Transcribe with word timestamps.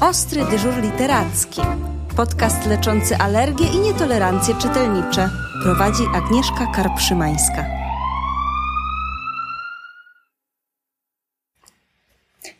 Ostry 0.00 0.44
dyżur 0.50 0.82
literacki. 0.82 1.60
Podcast 2.16 2.66
leczący 2.66 3.16
alergie 3.16 3.66
i 3.66 3.78
nietolerancje 3.78 4.54
czytelnicze. 4.54 5.30
Prowadzi 5.62 6.02
Agnieszka 6.14 6.66
Karpszymańska. 6.74 7.66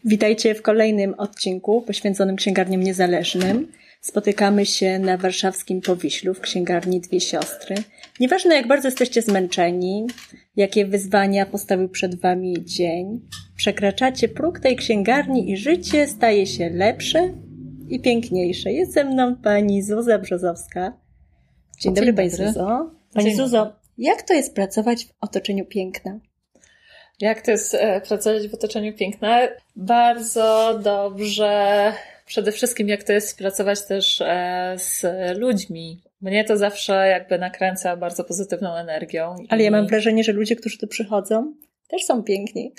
Witajcie 0.04 0.54
w 0.54 0.62
kolejnym 0.62 1.14
odcinku 1.14 1.82
poświęconym 1.82 2.36
księgarniom 2.36 2.82
niezależnym. 2.82 3.72
Spotykamy 4.00 4.66
się 4.66 4.98
na 4.98 5.16
warszawskim 5.16 5.80
Powiślu 5.80 6.34
w 6.34 6.40
księgarni 6.40 7.00
Dwie 7.00 7.20
Siostry. 7.20 7.76
Nieważne 8.20 8.54
jak 8.54 8.66
bardzo 8.66 8.88
jesteście 8.88 9.22
zmęczeni, 9.22 10.06
jakie 10.58 10.86
wyzwania 10.86 11.46
postawił 11.46 11.88
przed 11.88 12.20
wami 12.20 12.64
dzień, 12.64 13.20
przekraczacie 13.56 14.28
próg 14.28 14.60
tej 14.60 14.76
księgarni 14.76 15.50
i 15.50 15.56
życie 15.56 16.06
staje 16.06 16.46
się 16.46 16.70
lepsze 16.70 17.34
i 17.88 18.00
piękniejsze. 18.00 18.72
Jest 18.72 18.92
ze 18.92 19.04
mną 19.04 19.36
pani 19.36 19.82
Zuza 19.82 20.18
Brzozowska. 20.18 20.92
Dzień, 21.80 21.94
dobry, 21.94 22.12
pani 22.12 22.30
Zuzo. 22.30 22.90
Pani 23.14 23.26
Dzień 23.26 23.36
Zuzo, 23.36 23.72
jak 23.98 24.22
to 24.22 24.34
jest 24.34 24.54
pracować 24.54 25.04
w 25.04 25.14
otoczeniu 25.20 25.66
piękna? 25.66 26.18
Jak 27.20 27.42
to 27.42 27.50
jest 27.50 27.74
e, 27.74 28.00
pracować 28.00 28.48
w 28.48 28.54
otoczeniu 28.54 28.92
piękna? 28.92 29.40
Bardzo 29.76 30.78
dobrze. 30.82 31.92
Przede 32.26 32.52
wszystkim, 32.52 32.88
jak 32.88 33.04
to 33.04 33.12
jest 33.12 33.38
pracować 33.38 33.86
też 33.86 34.20
e, 34.20 34.74
z 34.78 35.04
ludźmi. 35.38 36.00
Mnie 36.20 36.44
to 36.44 36.56
zawsze 36.56 37.08
jakby 37.08 37.38
nakręca 37.38 37.96
bardzo 37.96 38.24
pozytywną 38.24 38.74
energią. 38.76 39.34
Ale 39.48 39.62
ja 39.62 39.70
mam 39.70 39.86
wrażenie, 39.86 40.24
że 40.24 40.32
ludzie, 40.32 40.56
którzy 40.56 40.78
tu 40.78 40.86
przychodzą, 40.86 41.54
też 41.88 42.04
są 42.04 42.22
piękni. 42.22 42.72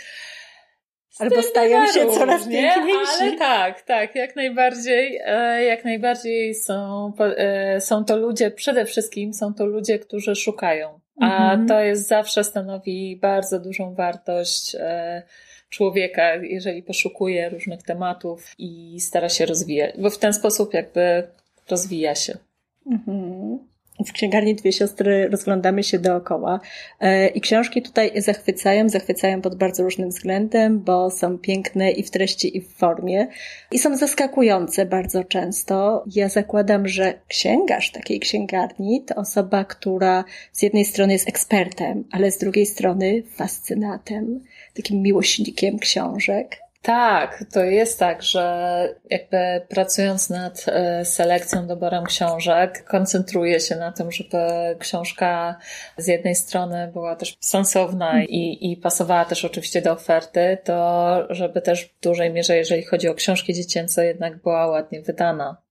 Albo 1.20 1.42
stają 1.44 1.88
się 1.88 2.08
coraz 2.08 2.42
różnie, 2.42 2.62
piękniejsi. 2.62 3.22
Ale 3.22 3.38
tak, 3.38 3.82
tak, 3.82 4.16
jak 4.16 4.36
najbardziej, 4.36 5.20
e, 5.26 5.64
jak 5.64 5.86
najbardziej 5.86 6.56
są, 6.56 7.12
e, 7.38 7.82
są 7.82 8.06
to 8.06 8.18
ludzie, 8.18 8.52
przede 8.52 8.86
wszystkim 8.86 9.34
są 9.34 9.54
to 9.54 9.66
ludzie, 9.66 10.00
którzy 10.00 10.36
szukają. 10.36 11.00
A 11.22 11.26
Mhm. 11.26 11.68
to 11.68 11.80
jest 11.80 12.08
zawsze 12.08 12.44
stanowi 12.44 13.18
bardzo 13.22 13.60
dużą 13.60 13.94
wartość 13.96 14.76
e, 14.76 15.24
człowieka, 15.70 16.36
jeżeli 16.36 16.84
poszukuje 16.84 17.50
różnych 17.50 17.84
tematów 17.84 18.54
i 18.58 19.00
stara 19.00 19.30
się 19.30 19.46
rozwijać, 19.46 19.96
bo 19.98 20.10
w 20.10 20.18
ten 20.18 20.34
sposób 20.34 20.74
jakby 20.74 21.28
rozwija 21.70 22.16
się. 22.16 22.38
Mhm. 22.86 23.70
W 24.06 24.12
księgarni 24.12 24.56
Dwie 24.56 24.72
Siostry 24.72 25.28
rozglądamy 25.28 25.84
się 25.84 26.00
dookoła 26.00 26.60
e, 27.00 27.28
i 27.28 27.42
książki 27.42 27.82
tutaj 27.82 28.22
zachwycają, 28.22 28.90
zachwycają 28.90 29.42
pod 29.42 29.56
bardzo 29.56 29.84
różnym 29.84 30.10
względem, 30.10 30.80
bo 30.80 31.12
są 31.12 31.38
piękne 31.38 31.92
i 31.92 32.04
w 32.04 32.12
treści, 32.12 32.58
i 32.58 32.62
w 32.62 32.74
formie 32.74 33.28
i 33.72 33.80
są 33.80 33.98
zaskakujące 33.98 34.86
bardzo 34.86 35.24
często. 35.24 36.04
Ja 36.16 36.30
zakładam, 36.30 36.88
że 36.88 37.14
księgarz 37.28 37.92
takiej 37.92 38.20
księgarni 38.20 39.04
to 39.06 39.16
osoba, 39.16 39.66
która 39.66 40.24
z 40.52 40.62
jednej 40.62 40.86
strony 40.86 41.14
jest 41.14 41.30
ekspertem, 41.30 42.04
ale 42.12 42.32
z 42.32 42.38
drugiej 42.38 42.66
strony 42.66 43.24
fascynatem, 43.36 44.44
takim 44.76 45.02
miłośnikiem 45.02 45.80
książek. 45.80 46.69
Tak, 46.82 47.44
to 47.54 47.64
jest 47.64 48.00
tak, 48.00 48.24
że 48.24 48.96
jakby 49.10 49.38
pracując 49.70 50.30
nad 50.30 50.66
e, 50.68 51.06
selekcją, 51.06 51.68
doborem 51.68 52.04
książek, 52.04 52.84
koncentruję 52.84 53.60
się 53.60 53.76
na 53.76 53.92
tym, 53.92 54.12
żeby 54.12 54.38
książka 54.80 55.56
z 55.98 56.08
jednej 56.08 56.36
strony 56.36 56.90
była 56.94 57.16
też 57.16 57.38
sensowna 57.40 58.24
i, 58.24 58.72
i 58.72 58.78
pasowała 58.78 59.26
też 59.26 59.46
oczywiście 59.46 59.82
do 59.82 59.92
oferty, 59.92 60.58
to 60.64 61.28
żeby 61.30 61.62
też 61.62 61.86
w 61.86 62.00
dużej 62.00 62.34
mierze, 62.34 62.58
jeżeli 62.58 62.84
chodzi 62.84 63.08
o 63.08 63.14
książki 63.14 63.54
dziecięce, 63.54 64.06
jednak 64.06 64.42
była 64.42 64.68
ładnie 64.68 65.02
wydana, 65.02 65.62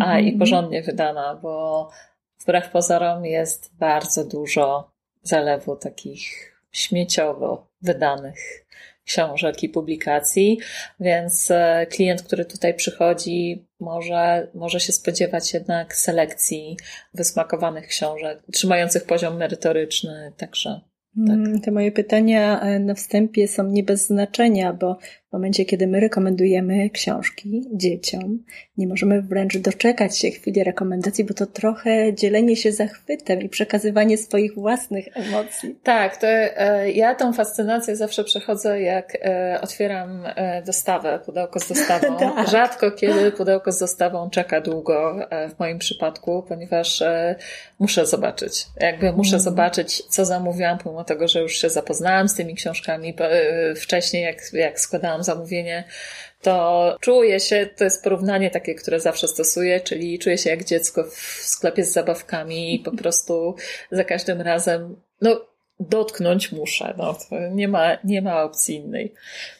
a 0.00 0.18
i 0.18 0.22
Mhm. 0.22 0.38
porządnie 0.38 0.82
wydana, 0.82 1.38
bo 1.42 1.90
wbrew 2.40 2.70
pozorom 2.70 3.24
jest 3.24 3.76
bardzo 3.78 4.24
dużo 4.24 4.90
zalewu 5.22 5.76
takich 5.76 6.54
śmieciowo 6.72 7.66
wydanych 7.82 8.64
książek 9.04 9.62
i 9.62 9.68
publikacji, 9.68 10.58
więc 11.00 11.50
e, 11.50 11.86
klient, 11.90 12.22
który 12.22 12.44
tutaj 12.44 12.74
przychodzi, 12.74 13.66
może, 13.80 14.48
może 14.54 14.80
się 14.80 14.92
spodziewać 14.92 15.54
jednak 15.54 15.96
selekcji 15.96 16.76
wysmakowanych 17.14 17.86
książek, 17.86 18.42
trzymających 18.52 19.04
poziom 19.04 19.36
merytoryczny, 19.36 20.32
także 20.36 20.80
Mm, 21.16 21.60
Te 21.60 21.70
moje 21.70 21.92
pytania 21.92 22.60
e, 22.60 22.78
na 22.78 22.94
wstępie 22.94 23.48
są 23.48 23.64
nie 23.64 23.82
bez 23.82 24.06
znaczenia, 24.06 24.72
bo 24.72 24.98
w 25.34 25.36
momencie, 25.36 25.64
kiedy 25.64 25.86
my 25.86 26.00
rekomendujemy 26.00 26.90
książki 26.90 27.68
dzieciom, 27.72 28.38
nie 28.76 28.86
możemy 28.86 29.22
wręcz 29.22 29.58
doczekać 29.58 30.18
się 30.18 30.30
chwili 30.30 30.64
rekomendacji, 30.64 31.24
bo 31.24 31.34
to 31.34 31.46
trochę 31.46 32.14
dzielenie 32.14 32.56
się 32.56 32.72
zachwytem 32.72 33.42
i 33.42 33.48
przekazywanie 33.48 34.18
swoich 34.18 34.54
własnych 34.54 35.16
emocji. 35.16 35.78
Tak, 35.82 36.16
to 36.16 36.26
e, 36.26 36.90
ja 36.90 37.14
tą 37.14 37.32
fascynację 37.32 37.96
zawsze 37.96 38.24
przechodzę, 38.24 38.80
jak 38.80 39.18
e, 39.22 39.58
otwieram 39.62 40.22
e, 40.26 40.62
dostawę, 40.62 41.20
pudełko 41.26 41.60
z 41.60 41.68
dostawą. 41.68 42.04
Tak. 42.34 42.48
Rzadko 42.48 42.90
kiedy 42.90 43.32
pudełko 43.32 43.72
z 43.72 43.78
dostawą 43.78 44.30
czeka 44.30 44.60
długo 44.60 45.16
w 45.54 45.58
moim 45.58 45.78
przypadku, 45.78 46.44
ponieważ 46.48 47.02
muszę 47.78 48.06
zobaczyć. 48.06 48.66
Jakby 48.80 49.12
muszę 49.12 49.36
Mhm. 49.36 49.42
zobaczyć, 49.42 50.02
co 50.02 50.24
zamówiłam, 50.24 50.78
pomimo 50.78 51.04
tego, 51.04 51.28
że 51.28 51.40
już 51.40 51.56
się 51.56 51.70
zapoznałam 51.70 52.28
z 52.28 52.34
tymi 52.34 52.54
książkami 52.54 53.14
wcześniej, 53.76 54.22
jak, 54.22 54.52
jak 54.52 54.80
składałam 54.80 55.23
zamówienie, 55.24 55.84
to 56.42 56.96
czuję 57.00 57.40
się, 57.40 57.68
to 57.76 57.84
jest 57.84 58.04
porównanie 58.04 58.50
takie, 58.50 58.74
które 58.74 59.00
zawsze 59.00 59.28
stosuję, 59.28 59.80
czyli 59.80 60.18
czuję 60.18 60.38
się 60.38 60.50
jak 60.50 60.64
dziecko 60.64 61.04
w 61.04 61.16
sklepie 61.42 61.84
z 61.84 61.92
zabawkami 61.92 62.74
i 62.74 62.78
po 62.78 62.92
prostu 63.02 63.54
za 63.90 64.04
każdym 64.04 64.40
razem, 64.40 64.96
no, 65.20 65.53
dotknąć 65.80 66.52
muszę, 66.52 66.94
no, 66.98 67.16
nie 67.52 67.68
ma, 67.68 67.98
nie 68.04 68.22
ma 68.22 68.42
opcji 68.42 68.74
innej. 68.76 69.12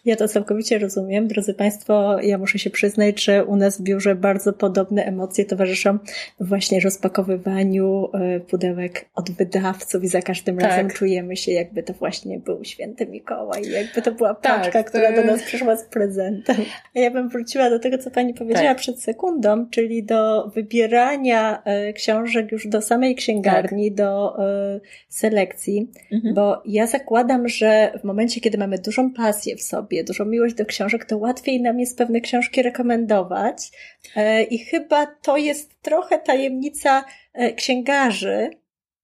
Ja 0.05 0.17
to 0.17 0.29
całkowicie 0.29 0.79
rozumiem. 0.79 1.29
Drodzy 1.29 1.55
Państwo, 1.55 2.21
ja 2.23 2.39
muszę 2.39 2.59
się 2.59 2.71
przyznać, 2.71 3.25
że 3.25 3.45
u 3.45 3.57
nas 3.57 3.79
w 3.79 3.83
biurze 3.83 4.15
bardzo 4.15 4.53
podobne 4.53 5.05
emocje 5.05 5.45
towarzyszą 5.45 5.99
właśnie 6.41 6.81
rozpakowywaniu 6.81 8.09
e, 8.15 8.41
pudełek 8.41 9.05
od 9.15 9.31
wydawców 9.31 10.05
i 10.05 10.09
za 10.09 10.23
każdym 10.23 10.59
Tak. 10.59 10.71
razem 10.71 10.91
czujemy 10.91 11.37
się, 11.37 11.53
jakby 11.53 11.83
to 11.83 11.93
właśnie 11.93 12.39
był 12.39 12.65
święty 12.65 13.07
Mikołaj, 13.07 13.71
jakby 13.71 14.03
to 14.03 14.13
była 14.13 14.35
Tak, 14.35 14.61
paczka, 14.63 14.83
to- 14.83 14.89
która 14.89 15.13
do 15.13 15.25
nas 15.25 15.43
przyszła 15.43 15.77
z 15.77 15.85
prezentem. 15.85 16.57
A 16.97 16.99
ja 16.99 17.11
bym 17.11 17.29
wróciła 17.29 17.71
do 17.71 17.79
tego, 17.79 17.99
co 17.99 18.11
Pani 18.11 18.35
powiedziała 18.35 18.69
Tak. 18.69 18.79
przed 18.79 19.03
sekundą, 19.03 19.67
czyli 19.71 20.03
do 20.05 20.49
wybierania 20.55 21.63
e, 21.65 21.93
książek 21.93 22.53
już 22.53 22.67
do 22.69 22.83
samej 22.83 23.15
księgarni, 23.15 23.93
do 23.93 24.39
e, 24.47 24.81
selekcji. 25.09 25.91
Mhm. 26.13 26.35
Bo 26.35 26.63
ja 26.67 26.87
zakładam, 26.87 27.49
że 27.49 27.93
w 28.01 28.05
momencie, 28.05 28.41
kiedy 28.41 28.59
mamy 28.59 28.79
dużą 28.79 29.13
pasję 29.13 29.57
w 29.57 29.63
sobie, 29.63 30.05
dużą 30.05 30.25
miłość 30.25 30.55
do 30.55 30.65
książek, 30.65 31.05
to 31.05 31.19
łatwiej 31.19 31.63
nam 31.63 31.81
jest 31.81 31.99
pewne 31.99 32.21
książki 32.21 32.63
rekomendować. 32.63 33.71
E, 34.17 34.43
I 34.43 34.59
chyba 34.59 35.07
to 35.07 35.37
jest 35.37 35.83
trochę 35.83 36.19
tajemnica 36.19 37.05
e, 37.33 37.53
księgarzy, 37.53 38.51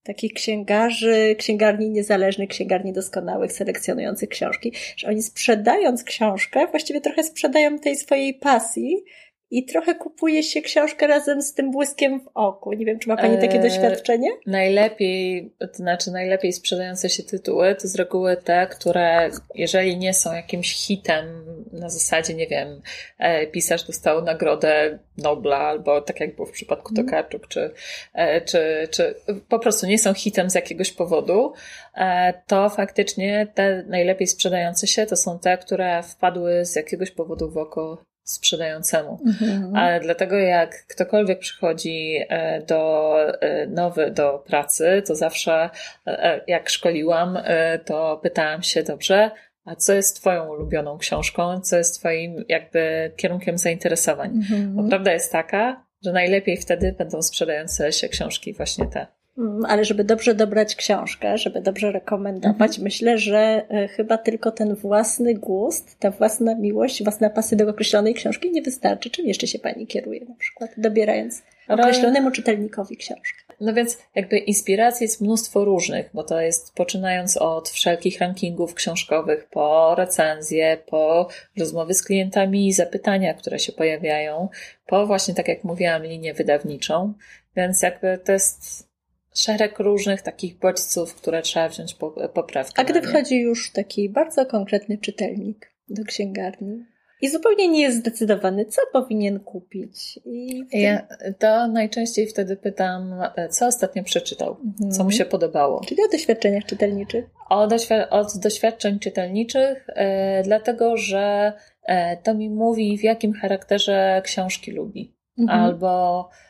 takich 0.03 0.33
księgarzy, 0.33 1.37
księgarni 1.39 1.91
niezależnych, 1.91 2.49
księgarni 2.49 2.93
doskonałych, 2.93 3.53
selekcjonujących 3.53 4.28
książki, 4.28 4.72
że 4.97 5.09
oni 5.09 5.22
sprzedając 5.22 6.05
książkę, 6.05 6.66
właściwie 6.66 7.00
trochę 7.00 7.22
sprzedają 7.22 7.78
tej 7.78 7.97
swojej 7.97 8.34
pasji 8.34 9.05
i 9.50 9.65
trochę 9.65 9.94
kupuje 9.94 10.43
się 10.43 10.62
książkę 10.62 11.06
razem 11.06 11.43
z 11.43 11.55
tym 11.55 11.71
błyskiem 11.71 12.21
w 12.21 12.28
oku. 12.34 12.72
Nie 12.72 12.87
wiem, 12.87 12.99
czy 12.99 13.09
ma 13.09 13.16
Pani 13.16 13.38
takie 13.38 13.62
Eee, 13.62 13.62
doświadczenie? 13.62 14.28
Najlepiej, 14.47 15.53
to 15.59 15.75
znaczy 15.75 16.11
najlepiej 16.11 16.53
sprzedające 16.53 17.09
się 17.09 17.22
tytuły 17.22 17.75
to 17.75 17.89
z 17.89 17.94
reguły 17.94 18.37
te, 18.37 18.66
które 18.66 19.31
jeżeli 19.55 19.97
nie 19.97 20.15
są 20.15 20.34
jakimś 20.34 20.75
hitem 20.75 21.25
na 21.72 21.91
zasadzie, 21.91 22.34
nie 22.34 22.47
wiem, 22.47 22.81
e, 23.19 23.47
pisarz 23.47 23.84
dostał 23.84 24.25
nagrodę 24.25 24.98
Nobla 25.19 25.59
albo 25.59 26.01
tak 26.01 26.21
jak 26.21 26.36
było 26.36 26.47
w 26.47 26.53
przypadku 26.53 26.91
Mhm. 26.91 27.07
Tokarczuk, 27.07 27.48
czy, 27.48 27.71
e, 28.15 28.41
czy, 28.41 28.89
czy 28.91 29.15
po 29.48 29.59
prostu 29.59 29.86
nie 29.86 29.98
są 29.98 30.15
hitem 30.15 30.51
z 30.51 30.54
jakiegoś 30.54 30.92
powodu, 30.92 31.53
e, 31.95 32.34
to 32.47 32.71
faktycznie 32.71 33.47
te 33.54 33.84
najlepiej 33.89 34.27
sprzedające 34.27 34.86
się 34.86 35.07
to 35.07 35.16
są 35.16 35.39
te, 35.39 35.59
które 35.59 36.03
wpadły 36.03 36.65
z 36.65 36.77
jakiegoś 36.77 37.10
powodu 37.10 37.51
w 37.51 37.57
oko 37.57 38.09
sprzedającemu. 38.25 39.19
Mhm. 39.27 39.77
Ale 39.77 40.01
dlatego 40.01 40.37
jak 40.37 40.87
ktokolwiek 40.87 41.39
przychodzi 41.39 42.19
e, 42.28 42.63
do 42.63 43.15
e, 43.41 43.67
nowy 43.67 44.11
do 44.11 44.45
pracy, 44.47 45.03
to 45.07 45.15
zawsze 45.15 45.71
e, 46.07 46.41
jak 46.47 46.71
szkoliłam, 46.71 47.39
to 47.84 48.21
pytałam 48.22 48.63
się 48.63 48.83
dobrze, 48.83 49.31
a 49.65 49.75
co 49.75 49.93
jest 49.93 50.17
twoją 50.17 50.49
ulubioną 50.49 50.99
książką, 50.99 51.61
co 51.61 51.77
jest 51.77 52.01
twoim 52.01 52.45
jakby 52.49 53.13
kierunkiem 53.17 53.59
zainteresowań. 53.59 54.31
Mhm. 54.37 54.77
Bo 54.77 54.89
prawda 54.89 55.13
jest 55.13 55.33
taka, 55.33 55.84
że 56.05 56.13
najlepiej 56.13 56.57
wtedy 56.57 56.95
będą 56.99 57.23
sprzedające 57.23 57.93
się 57.93 58.09
książki 58.09 58.55
właśnie 58.55 58.87
te. 58.87 59.07
Mm, 59.41 59.65
ale 59.65 59.84
żeby 59.84 60.04
dobrze 60.04 60.34
dobrać 60.34 60.77
książkę, 60.77 61.39
żeby 61.39 61.60
dobrze 61.60 61.92
rekomendować, 61.92 62.71
mhm. 62.71 62.83
myślę, 62.83 63.19
że 63.19 63.66
e, 63.69 63.89
chyba 63.89 64.19
tylko 64.19 64.51
ten 64.51 64.75
własny 64.75 65.34
gust, 65.34 65.97
ta 65.98 66.10
własna 66.10 66.54
miłość, 66.54 67.03
własna 67.03 67.31
pasja 67.31 67.59
do 67.59 67.71
określonej 67.71 68.15
książki 68.15 68.51
nie 68.51 68.63
wystarczy. 68.63 69.10
Czym 69.10 69.27
jeszcze 69.27 69.47
się 69.47 69.59
Pani 69.59 69.87
kieruje 69.87 70.25
na 70.25 70.34
przykład, 70.34 70.71
dobierając 70.77 71.42
określonemu 71.69 72.31
czytelnikowi 72.31 72.97
książkę? 72.97 73.54
No 73.60 73.75
więc 73.75 73.98
jakby 74.15 74.39
inspiracji 74.39 75.04
jest 75.04 75.21
mnóstwo 75.21 75.65
różnych, 75.65 76.10
bo 76.15 76.22
to 76.22 76.41
jest 76.41 76.75
poczynając 76.75 77.37
od 77.37 77.69
wszelkich 77.69 78.19
rankingów 78.19 78.75
książkowych, 78.75 79.48
po 79.51 79.95
recenzje, 79.95 80.78
po 80.87 81.28
rozmowy 81.59 81.95
z 81.95 82.03
klientami, 82.03 82.72
zapytania, 82.72 83.34
które 83.34 83.59
się 83.59 83.72
pojawiają, 83.72 84.48
po 84.87 85.07
właśnie, 85.07 85.34
tak 85.34 85.48
jak 85.48 85.65
mówiłam, 85.65 86.03
linię 86.03 86.34
wydawniczą. 86.34 87.15
Więc 87.57 87.83
jakby 87.83 88.19
to 88.25 88.33
jest 88.33 88.90
szereg 89.34 89.78
różnych 89.78 90.22
takich 90.22 90.59
bodźców, 90.59 91.15
które 91.15 91.42
trzeba 91.42 91.68
wziąć 91.68 91.94
po, 91.94 92.10
poprawkę. 92.10 92.82
A 92.82 92.84
gdy 92.84 93.03
wchodzi 93.03 93.41
już 93.41 93.72
taki 93.72 94.09
bardzo 94.09 94.47
konkretny 94.47 94.98
czytelnik 94.98 95.72
do 95.88 96.04
księgarni 96.04 96.84
i 97.22 97.28
zupełnie 97.28 97.68
nie 97.68 97.82
jest 97.82 97.98
zdecydowany, 97.98 98.65
co 98.65 98.82
powinien 98.92 99.41
kupić. 99.41 100.21
I 100.24 100.65
wtedy... 100.68 100.82
Ja 100.82 101.06
to 101.38 101.68
najczęściej 101.68 102.27
wtedy 102.27 102.56
pytam, 102.56 103.15
co 103.50 103.66
ostatnio 103.66 104.04
przeczytał, 104.04 104.56
mhm. 104.65 104.91
co 104.91 105.04
mu 105.04 105.10
się 105.10 105.24
podobało. 105.24 105.80
Czyli 105.80 106.03
o 106.03 106.09
doświadczeniach 106.12 106.65
czytelniczych? 106.65 107.24
O, 107.50 107.66
doświ- 107.66 108.06
od 108.10 108.38
doświadczeń 108.38 108.98
czytelniczych, 108.98 109.86
e, 109.88 110.42
dlatego 110.42 110.97
że 110.97 111.53
e, 111.82 112.16
to 112.16 112.34
mi 112.34 112.50
mówi, 112.50 112.98
w 112.98 113.04
jakim 113.04 113.32
charakterze 113.32 114.22
książki 114.24 114.71
lubi. 114.71 115.15
Mhm. 115.38 115.60
Albo 115.60 116.28
E, 116.28 116.50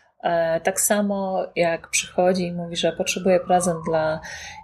tak 0.64 0.80
samo 0.80 1.46
jak 1.56 1.90
przychodzi 1.90 2.46
i 2.46 2.52
mówi, 2.52 2.76
że 2.76 2.92
potrzebuje 2.92 3.40
prezent 3.40 3.78
dla 3.88 4.20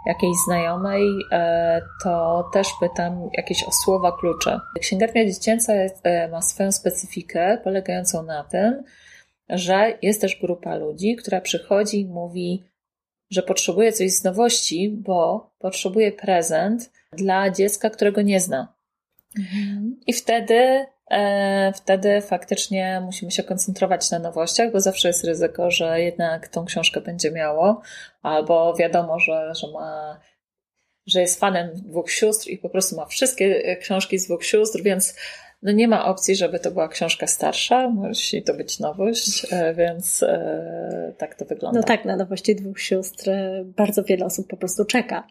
jakiejś 0.07 0.37
znajomej, 0.47 1.09
e, 1.33 1.83
to 2.03 2.45
też 2.53 2.69
pytam 2.81 3.31
jakieś 3.33 3.65
o 3.65 3.73
słowa 3.73 4.17
klucze. 4.21 4.61
Księgarnia 4.81 5.27
dziecięca 5.27 5.73
e, 5.73 6.29
ma 6.29 6.43
swoją 6.43 6.73
specyfikę 6.73 7.59
polegającą 7.65 8.23
na 8.23 8.45
tym, 8.45 8.83
że 9.49 9.99
jest 10.03 10.21
też 10.21 10.41
grupa 10.41 10.77
ludzi, 10.77 11.17
która 11.17 11.41
przychodzi 11.41 12.01
i 12.01 12.07
mówi, 12.07 12.65
że 13.31 13.43
potrzebuje 13.43 13.93
coś 13.93 14.13
z 14.13 14.25
nowości, 14.25 14.91
bo 14.91 15.51
potrzebuje 15.59 16.13
prezent 16.13 16.91
dla 17.13 17.51
dziecka, 17.51 17.91
którego 17.91 18.23
nie 18.23 18.41
zna. 18.41 18.75
Mhm. 19.39 20.01
I 20.07 20.13
wtedy 20.13 20.87
E, 20.87 20.96
wtedy 21.75 22.21
faktycznie 22.21 23.03
musimy 23.05 23.31
się 23.31 23.43
koncentrować 23.43 24.11
na 24.11 24.19
nowościach, 24.19 24.73
bo 24.73 24.81
zawsze 24.81 25.09
jest 25.09 25.25
ryzyko, 25.25 25.71
że 25.71 26.01
jednak 26.01 26.49
tą 26.49 26.65
książkę 26.65 27.01
będzie 27.01 27.31
miało, 27.31 27.83
albo 28.23 28.75
wiadomo, 28.75 29.19
że, 29.19 29.55
że 29.55 29.73
ma 29.73 30.21
że 31.07 31.21
jest 31.21 31.41
fanem 31.41 31.71
dwóch 31.75 32.11
sióstr 32.11 32.49
i 32.49 32.59
po 32.59 32.69
prostu 32.69 32.97
ma 32.97 33.07
wszystkie 33.07 33.77
książki 33.77 34.19
z 34.19 34.27
dwóch 34.27 34.45
sióstr, 34.45 34.83
więc 34.83 35.17
no 35.63 35.73
nie 35.73 35.89
ma 35.89 36.05
opcji, 36.05 36.37
żeby 36.37 36.61
to 36.61 36.71
była 36.71 36.89
książka 36.89 37.27
starsza, 37.27 37.89
musi 37.89 38.43
to 38.43 38.55
być 38.55 38.79
nowość, 38.79 39.47
e, 39.51 39.75
więc 39.75 40.23
e, 40.23 41.13
tak 41.19 41.35
to 41.35 41.45
wygląda. 41.45 41.81
No 41.81 41.87
tak, 41.87 42.05
na 42.05 42.17
nowości 42.17 42.57
dwóch 42.57 42.81
sióstr 42.81 43.31
e, 43.31 43.65
bardzo 43.65 44.05
wiele 44.05 44.27
osób 44.27 44.49
po 44.49 44.57
prostu 44.57 44.85
czeka. 44.85 45.27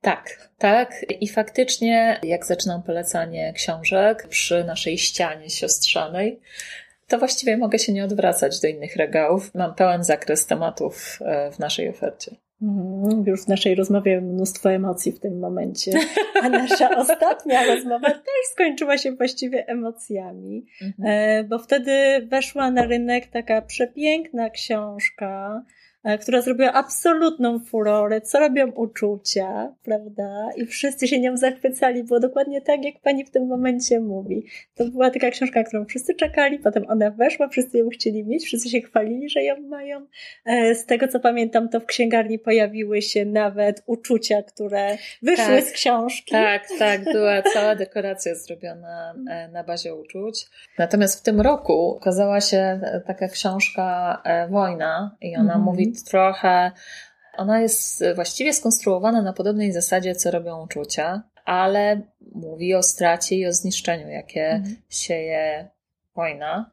Tak, 0.00 0.50
tak. 0.58 1.06
I 1.20 1.28
faktycznie, 1.28 2.20
jak 2.22 2.46
zaczynam 2.46 2.82
polecanie 2.82 3.52
książek 3.52 4.26
przy 4.28 4.64
naszej 4.64 4.98
ścianie 4.98 5.50
siostrzanej, 5.50 6.40
to 7.08 7.18
właściwie 7.18 7.56
mogę 7.56 7.78
się 7.78 7.92
nie 7.92 8.04
odwracać 8.04 8.60
do 8.60 8.68
innych 8.68 8.96
regałów. 8.96 9.54
Mam 9.54 9.74
pełen 9.74 10.04
zakres 10.04 10.46
tematów 10.46 11.18
w 11.52 11.58
naszej 11.58 11.88
ofercie. 11.88 12.36
Mhm, 12.62 13.24
już 13.26 13.44
w 13.44 13.48
naszej 13.48 13.74
rozmowie 13.74 14.20
mnóstwo 14.20 14.72
emocji 14.72 15.12
w 15.12 15.20
tym 15.20 15.38
momencie. 15.38 15.92
A 16.42 16.48
nasza 16.48 16.96
ostatnia 17.00 17.66
rozmowa 17.66 18.10
też 18.10 18.46
skończyła 18.52 18.98
się 18.98 19.12
właściwie 19.12 19.66
emocjami, 19.66 20.66
mhm. 20.82 21.08
E, 21.08 21.44
bo 21.44 21.58
wtedy 21.58 21.92
weszła 22.26 22.70
na 22.70 22.86
rynek 22.86 23.26
taka 23.26 23.62
przepiękna 23.62 24.50
książka, 24.50 25.62
która 26.20 26.42
zrobiła 26.42 26.72
absolutną 26.72 27.58
furorę, 27.58 28.20
co 28.20 28.38
robią 28.38 28.70
uczucia, 28.70 29.74
prawda? 29.84 30.48
I 30.56 30.66
wszyscy 30.66 31.08
się 31.08 31.20
nią 31.20 31.36
zachwycali. 31.36 32.04
Było 32.04 32.20
dokładnie 32.20 32.60
tak, 32.60 32.84
jak 32.84 32.94
pani 33.00 33.24
w 33.24 33.30
tym 33.30 33.46
momencie 33.46 34.00
mówi. 34.00 34.46
To 34.74 34.84
była 34.84 35.10
taka 35.10 35.30
książka, 35.30 35.64
którą 35.64 35.84
wszyscy 35.84 36.14
czekali, 36.14 36.58
potem 36.58 36.84
ona 36.88 37.10
weszła, 37.10 37.48
wszyscy 37.48 37.78
ją 37.78 37.88
chcieli 37.88 38.24
mieć, 38.24 38.44
wszyscy 38.44 38.68
się 38.70 38.80
chwalili, 38.80 39.28
że 39.28 39.42
ją 39.42 39.60
mają. 39.60 40.06
E, 40.44 40.74
z 40.74 40.86
tego 40.86 41.08
co 41.08 41.20
pamiętam, 41.20 41.68
to 41.68 41.80
w 41.80 41.86
księgarni 41.86 42.38
pojawiły 42.38 43.02
się 43.02 43.24
nawet 43.24 43.82
uczucia, 43.86 44.42
które 44.42 44.96
wyszły 45.22 45.56
tak, 45.56 45.64
z 45.64 45.72
książki. 45.72 46.30
Tak, 46.32 46.68
tak, 46.78 47.04
była 47.04 47.42
cała 47.42 47.74
dekoracja 47.74 48.34
zrobiona 48.34 49.14
e, 49.30 49.48
na 49.48 49.64
bazie 49.64 49.94
uczuć. 49.94 50.46
Natomiast 50.78 51.20
w 51.20 51.22
tym 51.22 51.40
roku 51.40 51.96
ukazała 51.96 52.40
się 52.40 52.80
taka 53.06 53.28
książka 53.28 54.22
Wojna 54.50 55.16
i 55.20 55.36
ona 55.36 55.54
mm 55.54 55.62
-hmm. 55.62 55.64
mówi 55.64 55.89
trochę. 56.08 56.72
Ona 57.36 57.60
jest 57.60 58.04
właściwie 58.14 58.52
skonstruowana 58.52 59.22
na 59.22 59.32
podobnej 59.32 59.72
zasadzie, 59.72 60.14
co 60.14 60.30
robią 60.30 60.64
uczucia, 60.64 61.22
ale 61.44 62.00
mówi 62.34 62.74
o 62.74 62.82
stracie 62.82 63.36
i 63.36 63.46
o 63.46 63.52
zniszczeniu, 63.52 64.08
jakie 64.08 64.46
mhm. 64.46 64.76
sieje 64.88 65.68
wojna. 66.14 66.70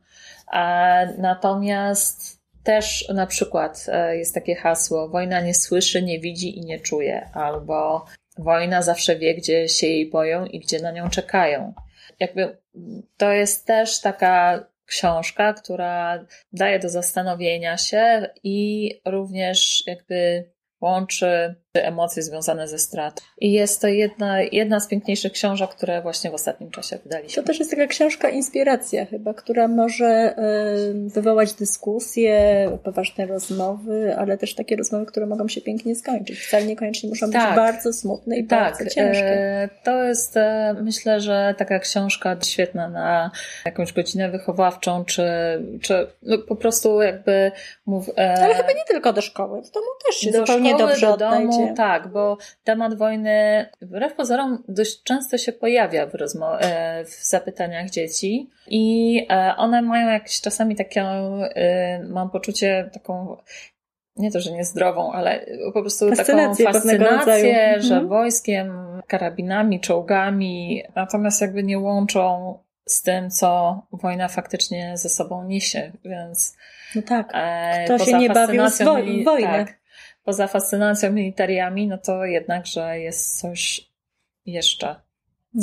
Natomiast 1.17 2.37
też 2.63 3.09
na 3.13 3.27
przykład 3.27 3.85
e, 3.87 4.17
jest 4.17 4.33
takie 4.33 4.55
hasło: 4.55 5.09
wojna 5.09 5.41
nie 5.41 5.53
słyszy, 5.53 6.03
nie 6.03 6.19
widzi 6.19 6.57
i 6.57 6.61
nie 6.61 6.79
czuje, 6.79 7.29
albo 7.33 8.05
wojna 8.37 8.81
zawsze 8.81 9.15
wie, 9.15 9.35
gdzie 9.35 9.67
się 9.67 9.87
jej 9.87 10.09
boją 10.09 10.45
i 10.45 10.59
gdzie 10.59 10.81
na 10.81 10.91
nią 10.91 11.09
czekają. 11.09 11.73
Jakby 12.19 12.57
to 13.17 13.31
jest 13.31 13.65
też 13.65 14.01
taka 14.01 14.65
książka, 14.87 15.53
która 15.53 16.25
daje 16.53 16.79
do 16.79 16.89
zastanowienia 16.89 17.77
się 17.77 18.29
i 18.43 18.89
również 19.05 19.83
jakby 19.87 20.49
łączy 20.81 21.55
emocje 21.85 22.23
związane 22.23 22.67
ze 22.67 22.79
stratą. 22.79 23.21
I 23.41 23.51
jest 23.51 23.81
to 23.81 23.87
jedna, 23.87 24.41
jedna 24.41 24.79
z 24.79 24.87
piękniejszych 24.87 25.31
książek, 25.31 25.69
które 25.69 26.01
właśnie 26.01 26.31
w 26.31 26.33
ostatnim 26.33 26.71
czasie 26.71 26.97
wydaliśmy. 27.03 27.43
To 27.43 27.47
też 27.47 27.59
jest 27.59 27.71
taka 27.71 27.87
książka 27.87 28.29
inspiracja 28.29 29.05
chyba, 29.05 29.33
która 29.33 29.67
może 29.67 30.35
wywołać 30.93 31.53
dyskusje, 31.53 32.37
poważne 32.83 33.25
rozmowy, 33.25 34.15
ale 34.17 34.37
też 34.37 34.55
takie 34.55 34.75
rozmowy, 34.75 35.05
które 35.05 35.25
mogą 35.25 35.47
się 35.47 35.61
pięknie 35.61 35.95
skończyć. 35.95 36.39
Wcale 36.39 36.65
niekoniecznie 36.65 37.09
muszą 37.09 37.31
tak. 37.31 37.47
być 37.47 37.55
bardzo 37.55 37.93
smutne 37.93 38.37
i 38.37 38.47
tak. 38.47 38.59
bardzo 38.59 38.95
ciężkie. 38.95 39.27
E, 39.27 39.69
to 39.83 40.03
jest 40.03 40.37
e, 40.37 40.75
myślę, 40.81 41.19
że 41.19 41.55
taka 41.57 41.79
książka 41.79 42.37
świetna 42.43 42.89
na 42.89 43.31
jakąś 43.65 43.93
godzinę 43.93 44.29
wychowawczą, 44.29 45.05
czy, 45.05 45.23
czy 45.81 46.07
no 46.23 46.37
po 46.37 46.55
prostu 46.55 47.01
jakby 47.01 47.51
mów, 47.85 48.09
e, 48.17 48.43
Ale 48.43 48.55
chyba 48.55 48.71
nie 48.71 48.85
tylko 48.87 49.13
do 49.13 49.21
szkoły, 49.21 49.61
w 49.61 49.71
domu 49.71 49.85
też 50.05 50.15
się 50.15 50.31
do 50.31 50.39
zupełnie 50.39 50.69
szkoły, 50.69 50.89
dobrze 50.89 51.07
do 51.07 51.17
domu, 51.17 51.66
Tak, 51.75 52.07
bo 52.07 52.37
temat 52.63 52.97
wojny 52.97 53.65
wbrew 53.81 54.13
pozorom 54.13 54.63
dość 54.67 55.03
często 55.03 55.37
się 55.37 55.51
pojawia 55.51 56.05
w, 56.05 56.13
rozmo- 56.13 56.57
e, 56.59 57.05
w 57.05 57.23
zapytaniach 57.23 57.89
dzieci 57.89 58.49
i 58.67 59.17
e, 59.29 59.53
one 59.57 59.81
mają 59.81 60.09
jakieś 60.09 60.41
czasami 60.41 60.75
taką, 60.75 61.01
e, 61.43 62.03
mam 62.03 62.29
poczucie 62.29 62.89
taką 62.93 63.37
nie 64.15 64.31
to, 64.31 64.39
że 64.39 64.51
niezdrową, 64.51 65.11
ale 65.11 65.45
po 65.73 65.81
prostu 65.81 66.09
fascynację 66.09 66.65
taką 66.65 66.79
fascynację, 66.79 67.75
że 67.81 67.93
mhm. 67.93 68.07
wojskiem, 68.07 68.71
karabinami, 69.07 69.79
czołgami, 69.79 70.83
natomiast 70.95 71.41
jakby 71.41 71.63
nie 71.63 71.79
łączą 71.79 72.57
z 72.85 73.01
tym, 73.01 73.29
co 73.29 73.81
wojna 73.91 74.27
faktycznie 74.27 74.97
ze 74.97 75.09
sobą 75.09 75.43
niesie, 75.43 75.91
więc... 76.05 76.57
No 76.95 77.01
tak, 77.01 77.33
kto 77.85 77.99
się 78.05 78.17
nie 78.17 78.29
bawił 78.29 78.69
z 78.69 78.81
wo- 78.81 78.93
wojny. 79.25 79.47
Tak, 79.47 79.77
poza 80.27 80.47
fascynacją 80.47 81.11
militariami, 81.11 81.87
no 81.87 81.97
to 81.97 82.25
jednakże 82.25 82.99
jest 82.99 83.39
coś 83.39 83.91
jeszcze, 84.45 84.95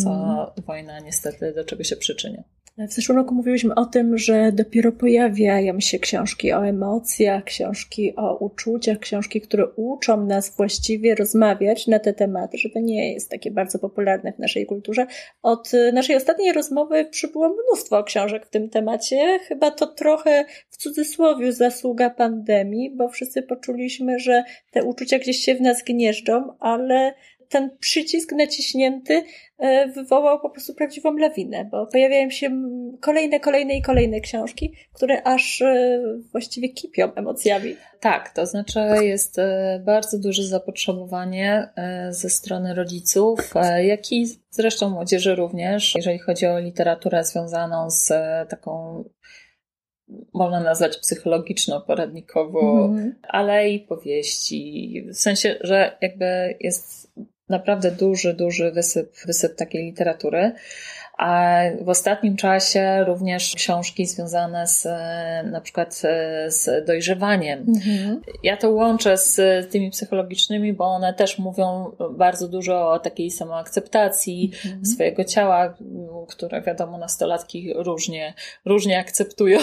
co 0.03 0.11
mm. 0.11 0.47
wojna 0.67 1.01
niestety 1.01 1.53
do 1.53 1.65
czego 1.65 1.85
się 1.85 1.97
przyczynia. 1.97 2.43
W 2.79 2.93
zeszłym 2.93 3.19
roku 3.19 3.35
mówiliśmy 3.35 3.75
o 3.75 3.85
tym, 3.85 4.19
że 4.19 4.53
dopiero 4.53 4.93
pojawiają 4.93 5.81
się 5.81 5.99
książki 5.99 6.53
o 6.53 6.67
emocjach, 6.67 7.45
książki 7.45 8.17
o 8.17 8.37
uczuciach, 8.37 8.99
książki, 8.99 9.41
które 9.41 9.67
uczą 9.77 10.27
nas 10.27 10.57
właściwie 10.57 11.15
rozmawiać 11.15 11.87
na 11.87 11.99
te 11.99 12.13
tematy, 12.13 12.59
że 12.59 12.71
to 12.71 12.81
nie 12.81 13.13
jest 13.13 13.31
takie 13.31 13.51
bardzo 13.51 13.79
popularne 13.79 14.33
w 14.33 14.39
naszej 14.39 14.67
kulturze. 14.67 15.07
Od 15.43 15.73
naszej 15.93 16.17
ostatniej 16.17 16.53
rozmowy 16.53 17.05
przybyło 17.05 17.49
mnóstwo 17.49 18.05
książek 18.05 18.47
w 18.47 18.51
tym 18.51 18.71
temacie. 18.71 19.39
Chyba 19.49 19.71
to 19.71 19.87
trochę 19.87 20.45
w 20.71 20.77
cudzysłowie 20.77 21.53
zasługa 21.53 22.11
pandemii, 22.11 22.91
bo 22.91 23.09
wszyscy 23.09 23.43
poczuliśmy, 23.43 24.19
że 24.19 24.45
te 24.71 24.85
uczucia 24.85 25.19
gdzieś 25.19 25.37
się 25.37 25.55
w 25.55 25.61
nas 25.61 25.83
gnieżdżą, 25.85 26.57
ale 26.61 27.15
ten 27.55 27.77
przycisk 27.81 28.33
naciśnięty 28.33 29.25
e, 29.59 29.89
wywołał 29.89 30.41
po 30.41 30.51
prostu 30.51 30.75
prawdziwą 30.75 31.17
lawinę, 31.17 31.69
bo 31.71 31.87
pojawiają 31.87 32.31
się 32.31 32.63
kolejne, 33.01 33.41
kolejne 33.41 33.75
i 33.75 33.83
kolejne 33.83 34.21
książki, 34.21 34.75
które 34.93 35.23
aż 35.23 35.63
e, 35.63 36.01
właściwie 36.33 36.69
kipią 36.69 37.15
emocjami. 37.15 37.77
Tak, 38.01 38.35
to 38.35 38.47
znaczy 38.47 38.81
jest 39.01 39.39
e, 39.39 39.83
bardzo 39.85 40.19
duże 40.19 40.43
zapotrzebowanie 40.43 41.69
ze 42.11 42.31
strony 42.31 42.75
rodziców, 42.75 43.55
jak 43.83 44.13
i 44.13 44.27
zresztą 44.51 44.91
młodzieży 44.91 45.35
również, 45.35 45.95
jeżeli 45.95 46.19
chodzi 46.19 46.47
o 46.47 46.59
literaturę 46.59 47.25
związaną 47.25 47.91
z 47.91 48.13
taką 48.49 49.05
można 50.35 50.61
nazwać 50.61 50.99
psychologiczno-poradnikowo, 50.99 52.87
mm. 52.87 53.15
ale 53.23 53.71
i 53.71 53.81
powieści. 53.81 55.05
W 55.13 55.17
sensie, 55.17 55.59
że 55.61 55.97
jakby 56.01 56.57
jest 56.61 57.13
naprawdę 57.49 57.91
duży, 57.91 58.35
duży 58.35 58.73
wysyp, 58.73 59.17
wysyp 59.27 59.57
takiej 59.57 59.85
literatury. 59.85 60.53
A 61.19 61.61
w 61.81 61.89
ostatnim 61.89 62.37
czasie 62.37 63.05
również 63.07 63.55
książki 63.55 64.07
związane 64.07 64.67
z 64.67 64.85
na 65.51 65.61
przykład 65.61 66.03
z 66.47 66.87
dojrzewaniem. 66.87 67.65
Mhm. 67.69 68.21
Ja 68.43 68.57
to 68.57 68.71
łączę 68.71 69.17
z 69.17 69.37
tymi 69.71 69.91
psychologicznymi, 69.91 70.73
bo 70.73 70.85
one 70.85 71.15
też 71.15 71.39
mówią 71.39 71.97
bardzo 72.11 72.49
dużo 72.49 72.91
o 72.91 72.99
takiej 72.99 73.31
samoakceptacji 73.31 74.51
mhm. 74.65 74.87
swojego 74.87 75.25
ciała, 75.25 75.75
które 76.29 76.63
wiadomo 76.63 76.99
nastolatki 76.99 77.73
różnie, 77.77 78.35
różnie 78.65 78.99
akceptują. 78.99 79.59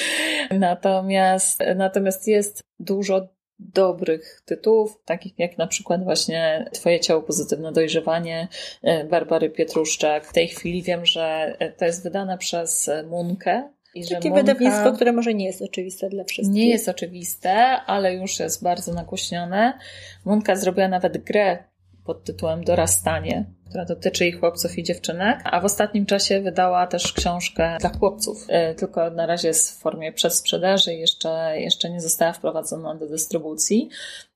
natomiast, 0.50 1.62
natomiast 1.76 2.28
jest 2.28 2.62
dużo 2.80 3.28
dobrych 3.58 4.42
tytułów, 4.44 5.00
takich 5.04 5.38
jak 5.38 5.58
na 5.58 5.66
przykład 5.66 6.04
właśnie 6.04 6.70
Twoje 6.72 7.00
ciało, 7.00 7.22
pozytywne 7.22 7.72
dojrzewanie 7.72 8.48
e, 8.82 9.04
Barbary 9.04 9.50
Pietruszczak. 9.50 10.26
W 10.26 10.32
tej 10.32 10.48
chwili 10.48 10.82
wiem, 10.82 11.06
że 11.06 11.56
e, 11.58 11.72
to 11.72 11.84
jest 11.84 12.02
wydane 12.02 12.38
przez 12.38 12.90
Munkę. 13.10 13.70
I 13.94 14.08
Takie 14.08 14.30
Munka 14.30 14.42
wydawnictwo, 14.42 14.92
które 14.92 15.12
może 15.12 15.34
nie 15.34 15.44
jest 15.44 15.62
oczywiste 15.62 16.08
dla 16.08 16.24
wszystkich. 16.24 16.54
Nie 16.54 16.68
jest 16.68 16.88
oczywiste, 16.88 17.54
ale 17.86 18.14
już 18.14 18.38
jest 18.40 18.62
bardzo 18.62 18.94
nagłośnione. 18.94 19.78
Munka 20.24 20.56
zrobiła 20.56 20.88
nawet 20.88 21.18
grę 21.24 21.64
pod 22.04 22.24
tytułem 22.24 22.64
Dorastanie, 22.64 23.44
która 23.68 23.84
dotyczy 23.84 24.26
i 24.26 24.32
chłopców 24.32 24.78
i 24.78 24.82
dziewczynek, 24.82 25.40
a 25.44 25.60
w 25.60 25.64
ostatnim 25.64 26.06
czasie 26.06 26.40
wydała 26.40 26.86
też 26.86 27.12
książkę 27.12 27.76
dla 27.80 27.90
chłopców, 27.90 28.46
e, 28.48 28.74
tylko 28.74 29.10
na 29.10 29.26
razie 29.26 29.48
jest 29.48 29.70
w 29.70 29.82
formie 29.82 30.12
przedsprzedaży 30.12 30.94
i 30.94 31.00
jeszcze, 31.00 31.60
jeszcze 31.60 31.90
nie 31.90 32.00
została 32.00 32.32
wprowadzona 32.32 32.94
do 32.94 33.08
dystrybucji. 33.08 33.88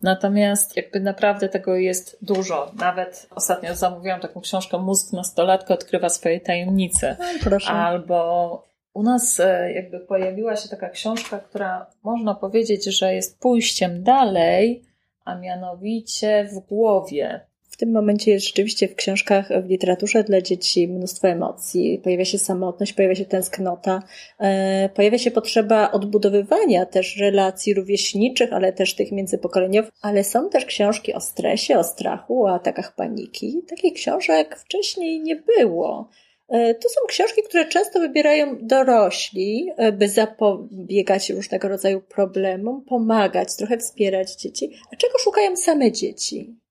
Natomiast 0.02 0.76
jakby 0.76 1.00
naprawdę 1.00 1.48
tego 1.48 1.76
jest 1.76 2.18
dużo. 2.22 2.72
Nawet 2.78 3.26
ostatnio 3.30 3.74
zamówiłam 3.74 4.20
taką 4.20 4.40
książkę 4.40 4.78
Mózg 4.78 5.12
nastolatka 5.12 5.74
odkrywa 5.74 6.08
swoje 6.08 6.40
tajemnice. 6.40 7.16
No, 7.18 7.26
proszę. 7.42 7.70
Albo 7.70 8.72
u 8.94 9.02
nas 9.02 9.40
e, 9.40 9.72
jakby 9.72 10.00
pojawiła 10.00 10.56
się 10.56 10.68
taka 10.68 10.88
książka, 10.88 11.38
która 11.38 11.86
można 12.02 12.34
powiedzieć, 12.34 12.84
że 12.84 13.14
jest 13.14 13.40
pójściem 13.40 14.02
dalej, 14.02 14.84
a 15.24 15.34
mianowicie 15.34 16.48
w 16.52 16.58
głowie 16.58 17.46
tym 17.82 17.92
momencie 17.92 18.30
jest 18.30 18.46
rzeczywiście 18.46 18.88
w 18.88 18.94
książkach, 18.94 19.48
w 19.62 19.68
literaturze 19.68 20.24
dla 20.24 20.40
dzieci 20.40 20.88
mnóstwo 20.88 21.28
emocji. 21.28 22.00
Pojawia 22.04 22.24
się 22.24 22.38
samotność, 22.38 22.92
pojawia 22.92 23.14
się 23.14 23.24
tęsknota, 23.24 24.02
e, 24.38 24.88
pojawia 24.88 25.18
się 25.18 25.30
potrzeba 25.30 25.92
odbudowywania 25.92 26.86
też 26.86 27.16
relacji 27.16 27.74
rówieśniczych, 27.74 28.52
ale 28.52 28.72
też 28.72 28.94
tych 28.94 29.12
międzypokoleniowych. 29.12 29.90
Ale 30.02 30.24
są 30.24 30.50
też 30.50 30.64
książki 30.64 31.14
o 31.14 31.20
stresie, 31.20 31.78
o 31.78 31.84
strachu, 31.84 32.44
o 32.44 32.54
atakach 32.54 32.94
paniki. 32.94 33.62
Takich 33.68 33.94
książek 33.94 34.56
wcześniej 34.56 35.20
nie 35.20 35.36
było. 35.36 36.08
E, 36.48 36.74
to 36.74 36.88
są 36.88 37.00
książki, 37.08 37.42
które 37.42 37.64
często 37.64 38.00
wybierają 38.00 38.58
dorośli, 38.60 39.70
e, 39.76 39.92
by 39.92 40.08
zapobiegać 40.08 41.30
różnego 41.30 41.68
rodzaju 41.68 42.00
problemom, 42.00 42.84
pomagać, 42.84 43.56
trochę 43.56 43.78
wspierać 43.78 44.34
dzieci. 44.34 44.72
A 44.92 44.96
czego 44.96 45.18
szukają 45.18 45.56
same 45.56 45.92
dzieci? 45.92 46.61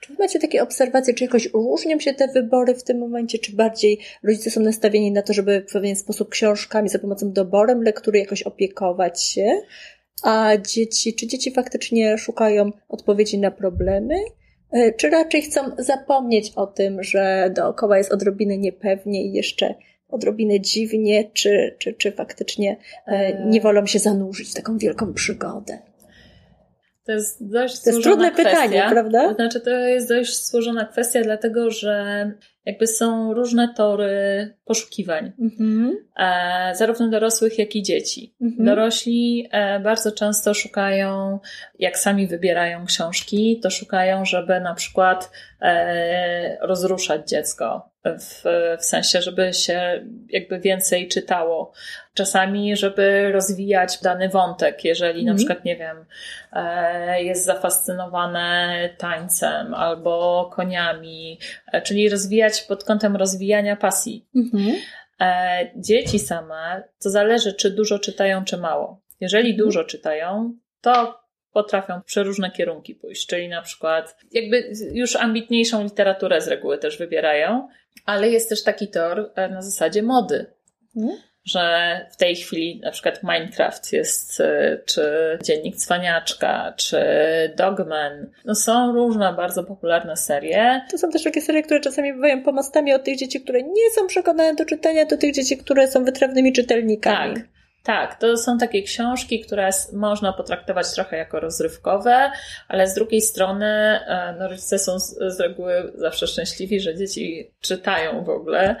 Czy 0.00 0.12
macie 0.18 0.38
takie 0.38 0.62
obserwacje, 0.62 1.14
czy 1.14 1.24
jakoś 1.24 1.48
różnią 1.54 2.00
się 2.00 2.14
te 2.14 2.28
wybory 2.28 2.74
w 2.74 2.84
tym 2.84 2.98
momencie, 2.98 3.38
czy 3.38 3.56
bardziej 3.56 3.98
rodzice 4.22 4.50
są 4.50 4.60
nastawieni 4.60 5.12
na 5.12 5.22
to, 5.22 5.32
żeby 5.32 5.64
w 5.68 5.72
pewien 5.72 5.96
sposób 5.96 6.28
książkami 6.28 6.88
za 6.88 6.98
pomocą 6.98 7.32
doborem 7.32 7.82
lektury 7.82 8.18
jakoś 8.18 8.42
opiekować 8.42 9.22
się, 9.22 9.60
a 10.22 10.56
dzieci, 10.56 11.14
czy 11.14 11.26
dzieci 11.26 11.50
faktycznie 11.50 12.18
szukają 12.18 12.70
odpowiedzi 12.88 13.38
na 13.38 13.50
problemy, 13.50 14.14
e, 14.72 14.92
czy 14.92 15.10
raczej 15.10 15.42
chcą 15.42 15.60
zapomnieć 15.78 16.52
o 16.56 16.66
tym, 16.66 17.02
że 17.02 17.52
dookoła 17.56 17.98
jest 17.98 18.12
odrobiny 18.12 18.58
niepewnie 18.58 19.24
i 19.24 19.32
jeszcze 19.32 19.74
odrobinę 20.08 20.60
dziwnie, 20.60 21.30
czy, 21.32 21.76
czy, 21.78 21.92
czy 21.94 22.12
faktycznie 22.12 22.76
e, 23.06 23.44
nie 23.46 23.60
wolą 23.60 23.86
się 23.86 23.98
zanurzyć 23.98 24.50
w 24.50 24.54
taką 24.54 24.78
wielką 24.78 25.14
przygodę? 25.14 25.78
To 27.08 27.12
jest 27.12 27.50
dość 27.50 27.80
to 27.82 27.90
jest 27.90 28.02
trudne 28.02 28.30
kwestia. 28.30 28.50
pytanie, 28.50 28.86
prawda? 28.90 29.28
To 29.28 29.34
znaczy, 29.34 29.60
to 29.60 29.70
jest 29.70 30.08
dość 30.08 30.46
złożona 30.46 30.84
kwestia, 30.84 31.22
dlatego 31.22 31.70
że 31.70 32.32
jakby 32.64 32.86
są 32.86 33.34
różne 33.34 33.74
tory 33.74 34.54
poszukiwań, 34.64 35.32
mm-hmm. 35.40 35.90
e, 36.16 36.74
zarówno 36.74 37.08
dorosłych, 37.08 37.58
jak 37.58 37.76
i 37.76 37.82
dzieci. 37.82 38.34
Mm-hmm. 38.42 38.64
Dorośli 38.64 39.48
e, 39.52 39.80
bardzo 39.80 40.12
często 40.12 40.54
szukają, 40.54 41.38
jak 41.78 41.98
sami 41.98 42.26
wybierają 42.26 42.86
książki, 42.86 43.60
to 43.62 43.70
szukają, 43.70 44.24
żeby 44.24 44.60
na 44.60 44.74
przykład 44.74 45.30
e, 45.60 46.66
rozruszać 46.66 47.28
dziecko, 47.28 47.90
w, 48.18 48.44
w 48.78 48.84
sensie, 48.84 49.22
żeby 49.22 49.52
się 49.52 50.04
jakby 50.28 50.60
więcej 50.60 51.08
czytało. 51.08 51.72
Czasami, 52.14 52.76
żeby 52.76 53.32
rozwijać 53.32 53.98
dany 54.02 54.28
wątek, 54.28 54.84
jeżeli 54.84 55.24
na 55.24 55.32
mhm. 55.32 55.36
przykład, 55.36 55.64
nie 55.64 55.76
wiem, 55.76 56.04
e, 56.52 57.22
jest 57.22 57.44
zafascynowane 57.44 58.88
tańcem 58.98 59.74
albo 59.74 60.50
koniami, 60.54 61.38
e, 61.72 61.82
czyli 61.82 62.08
rozwijać 62.08 62.62
pod 62.62 62.84
kątem 62.84 63.16
rozwijania 63.16 63.76
pasji. 63.76 64.26
Mhm. 64.36 64.76
E, 65.20 65.70
dzieci 65.76 66.18
same, 66.18 66.82
to 67.02 67.10
zależy, 67.10 67.52
czy 67.52 67.70
dużo 67.70 67.98
czytają, 67.98 68.44
czy 68.44 68.56
mało. 68.56 69.00
Jeżeli 69.20 69.50
mhm. 69.50 69.66
dużo 69.66 69.84
czytają, 69.84 70.54
to 70.80 71.20
potrafią 71.52 72.00
przeróżne 72.06 72.50
kierunki 72.50 72.94
pójść, 72.94 73.26
czyli 73.26 73.48
na 73.48 73.62
przykład 73.62 74.16
jakby 74.32 74.72
już 74.92 75.16
ambitniejszą 75.16 75.82
literaturę 75.82 76.40
z 76.40 76.48
reguły 76.48 76.78
też 76.78 76.98
wybierają, 76.98 77.68
ale 78.06 78.28
jest 78.28 78.48
też 78.48 78.62
taki 78.62 78.88
tor 78.88 79.32
e, 79.34 79.48
na 79.48 79.62
zasadzie 79.62 80.02
mody. 80.02 80.46
Mhm. 80.96 81.18
Że 81.44 82.06
w 82.12 82.16
tej 82.16 82.36
chwili 82.36 82.80
na 82.84 82.90
przykład 82.90 83.22
Minecraft 83.22 83.92
jest, 83.92 84.40
e, 84.40 84.78
czy 84.86 85.02
Dziennik 85.44 85.76
Cwaniaczka, 85.76 86.74
czy 86.76 86.98
Dogman. 87.56 88.30
No 88.44 88.54
są 88.54 88.92
różne 88.92 89.32
bardzo 89.32 89.64
popularne 89.64 90.16
serie. 90.16 90.80
To 90.90 90.98
są 90.98 91.10
też 91.10 91.22
takie 91.22 91.40
serie, 91.40 91.62
które 91.62 91.80
czasami 91.80 92.12
bywają 92.12 92.42
pomostami 92.42 92.94
od 92.94 93.04
tych 93.04 93.16
dzieci, 93.16 93.40
które 93.40 93.62
nie 93.62 93.90
są 93.94 94.06
przekonane 94.06 94.54
do 94.54 94.64
czytania, 94.64 95.06
do 95.06 95.16
tych 95.16 95.34
dzieci, 95.34 95.58
które 95.58 95.88
są 95.88 96.04
wytrawnymi 96.04 96.52
czytelnikami. 96.52 97.34
Tak. 97.34 97.57
Tak, 97.82 98.20
to 98.20 98.36
są 98.36 98.58
takie 98.58 98.82
książki, 98.82 99.40
które 99.40 99.70
można 99.92 100.32
potraktować 100.32 100.92
trochę 100.94 101.16
jako 101.16 101.40
rozrywkowe, 101.40 102.30
ale 102.68 102.88
z 102.88 102.94
drugiej 102.94 103.20
strony 103.20 103.66
e, 103.66 104.34
no, 104.38 104.48
rodzice 104.48 104.78
są 104.78 104.98
z, 104.98 105.18
z 105.36 105.40
reguły 105.40 105.92
zawsze 105.94 106.26
szczęśliwi, 106.26 106.80
że 106.80 106.96
dzieci 106.96 107.50
czytają 107.60 108.24
w 108.24 108.28
ogóle, 108.28 108.76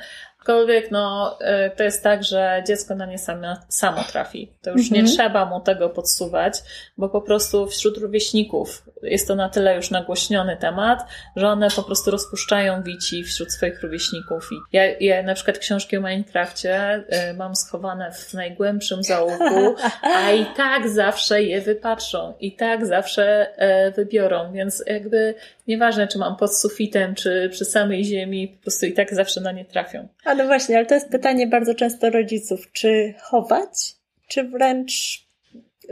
Aczkolwiek 0.48 0.90
no, 0.90 1.36
e, 1.40 1.70
to 1.70 1.82
jest 1.82 2.02
tak, 2.02 2.24
że 2.24 2.62
dziecko 2.66 2.94
na 2.94 3.06
nie 3.06 3.18
samo, 3.18 3.56
samo 3.68 4.04
trafi. 4.04 4.52
To 4.62 4.70
już 4.70 4.90
nie 4.90 5.00
mhm. 5.00 5.16
trzeba 5.16 5.44
mu 5.44 5.60
tego 5.60 5.88
podsuwać, 5.88 6.54
bo 6.98 7.08
po 7.08 7.20
prostu 7.20 7.66
wśród 7.66 7.98
rówieśników 7.98 8.82
jest 9.02 9.28
to 9.28 9.34
na 9.34 9.48
tyle 9.48 9.76
już 9.76 9.90
nagłośniony 9.90 10.56
temat, 10.56 11.04
że 11.36 11.48
one 11.48 11.68
po 11.76 11.82
prostu 11.82 12.10
rozpuszczają 12.10 12.82
wici 12.82 13.24
wśród 13.24 13.52
swoich 13.52 13.82
rówieśników. 13.82 14.48
I 14.52 14.76
ja, 14.76 14.98
ja 15.00 15.22
na 15.22 15.34
przykład 15.34 15.58
książki 15.58 15.96
o 15.96 16.00
Minecrafcie 16.00 17.04
y, 17.30 17.34
mam 17.34 17.56
schowane 17.56 18.12
w 18.12 18.34
najgłębszym 18.34 19.02
zaułku, 19.02 19.74
a 20.02 20.30
i 20.30 20.46
tak 20.56 20.88
zawsze 20.88 21.42
je 21.42 21.60
wypatrzą, 21.60 22.34
i 22.40 22.56
tak 22.56 22.86
zawsze 22.86 23.46
y, 23.88 23.92
wybiorą, 23.92 24.52
więc 24.52 24.84
jakby 24.86 25.34
nieważne, 25.68 26.08
czy 26.08 26.18
mam 26.18 26.36
pod 26.36 26.56
sufitem, 26.56 27.14
czy 27.14 27.48
przy 27.52 27.64
samej 27.64 28.04
ziemi, 28.04 28.48
po 28.48 28.62
prostu 28.62 28.86
i 28.86 28.92
tak 28.92 29.14
zawsze 29.14 29.40
na 29.40 29.52
nie 29.52 29.64
trafią. 29.64 30.08
A 30.24 30.34
no 30.34 30.46
właśnie, 30.46 30.76
ale 30.76 30.86
to 30.86 30.94
jest 30.94 31.10
pytanie 31.10 31.46
bardzo 31.46 31.74
często 31.74 32.10
rodziców, 32.10 32.72
czy 32.72 33.14
chować, 33.20 33.94
czy 34.28 34.44
wręcz 34.44 35.28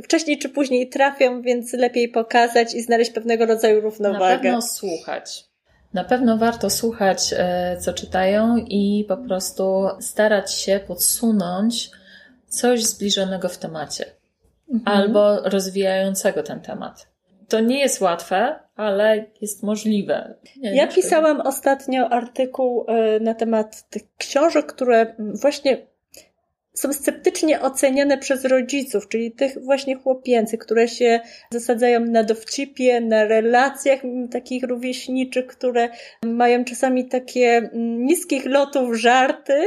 wcześniej 0.04 0.38
czy 0.38 0.48
później 0.48 0.88
trafią, 0.88 1.42
więc 1.42 1.72
lepiej 1.72 2.08
pokazać 2.08 2.74
i 2.74 2.82
znaleźć 2.82 3.10
pewnego 3.10 3.46
rodzaju 3.46 3.80
równowagę. 3.80 4.34
Na 4.34 4.38
pewno 4.38 4.62
słuchać. 4.62 5.44
Na 5.94 6.04
pewno 6.04 6.38
warto 6.38 6.70
słuchać, 6.70 7.34
e, 7.36 7.76
co 7.80 7.92
czytają 7.92 8.56
i 8.56 9.04
po 9.08 9.16
prostu 9.16 9.88
starać 10.00 10.54
się 10.54 10.80
podsunąć 10.86 11.90
coś 12.48 12.84
zbliżonego 12.84 13.48
w 13.48 13.58
temacie 13.58 14.04
mhm. 14.72 14.98
albo 14.98 15.40
rozwijającego 15.40 16.42
ten 16.42 16.60
temat. 16.60 17.15
To 17.48 17.60
nie 17.60 17.80
jest 17.80 18.00
łatwe, 18.00 18.58
ale 18.76 19.24
jest 19.40 19.62
możliwe. 19.62 20.34
Nie, 20.56 20.76
ja 20.76 20.86
pisałam 20.86 21.40
ostatnio 21.40 22.08
artykuł 22.08 22.84
e, 22.88 23.20
na 23.20 23.34
temat 23.34 23.88
tych 23.90 24.02
książek, 24.18 24.66
które 24.66 25.14
właśnie 25.18 25.86
są 26.76 26.92
sceptycznie 26.92 27.60
oceniane 27.60 28.18
przez 28.18 28.44
rodziców, 28.44 29.08
czyli 29.08 29.32
tych 29.32 29.64
właśnie 29.64 29.96
chłopięcych, 29.96 30.60
które 30.60 30.88
się 30.88 31.20
zasadzają 31.50 32.00
na 32.00 32.22
dowcipie, 32.22 33.00
na 33.00 33.24
relacjach 33.24 34.00
takich 34.30 34.64
rówieśniczych, 34.64 35.46
które 35.46 35.88
mają 36.24 36.64
czasami 36.64 37.08
takie 37.08 37.70
niskich 37.98 38.46
lotów 38.46 38.96
żarty, 38.96 39.64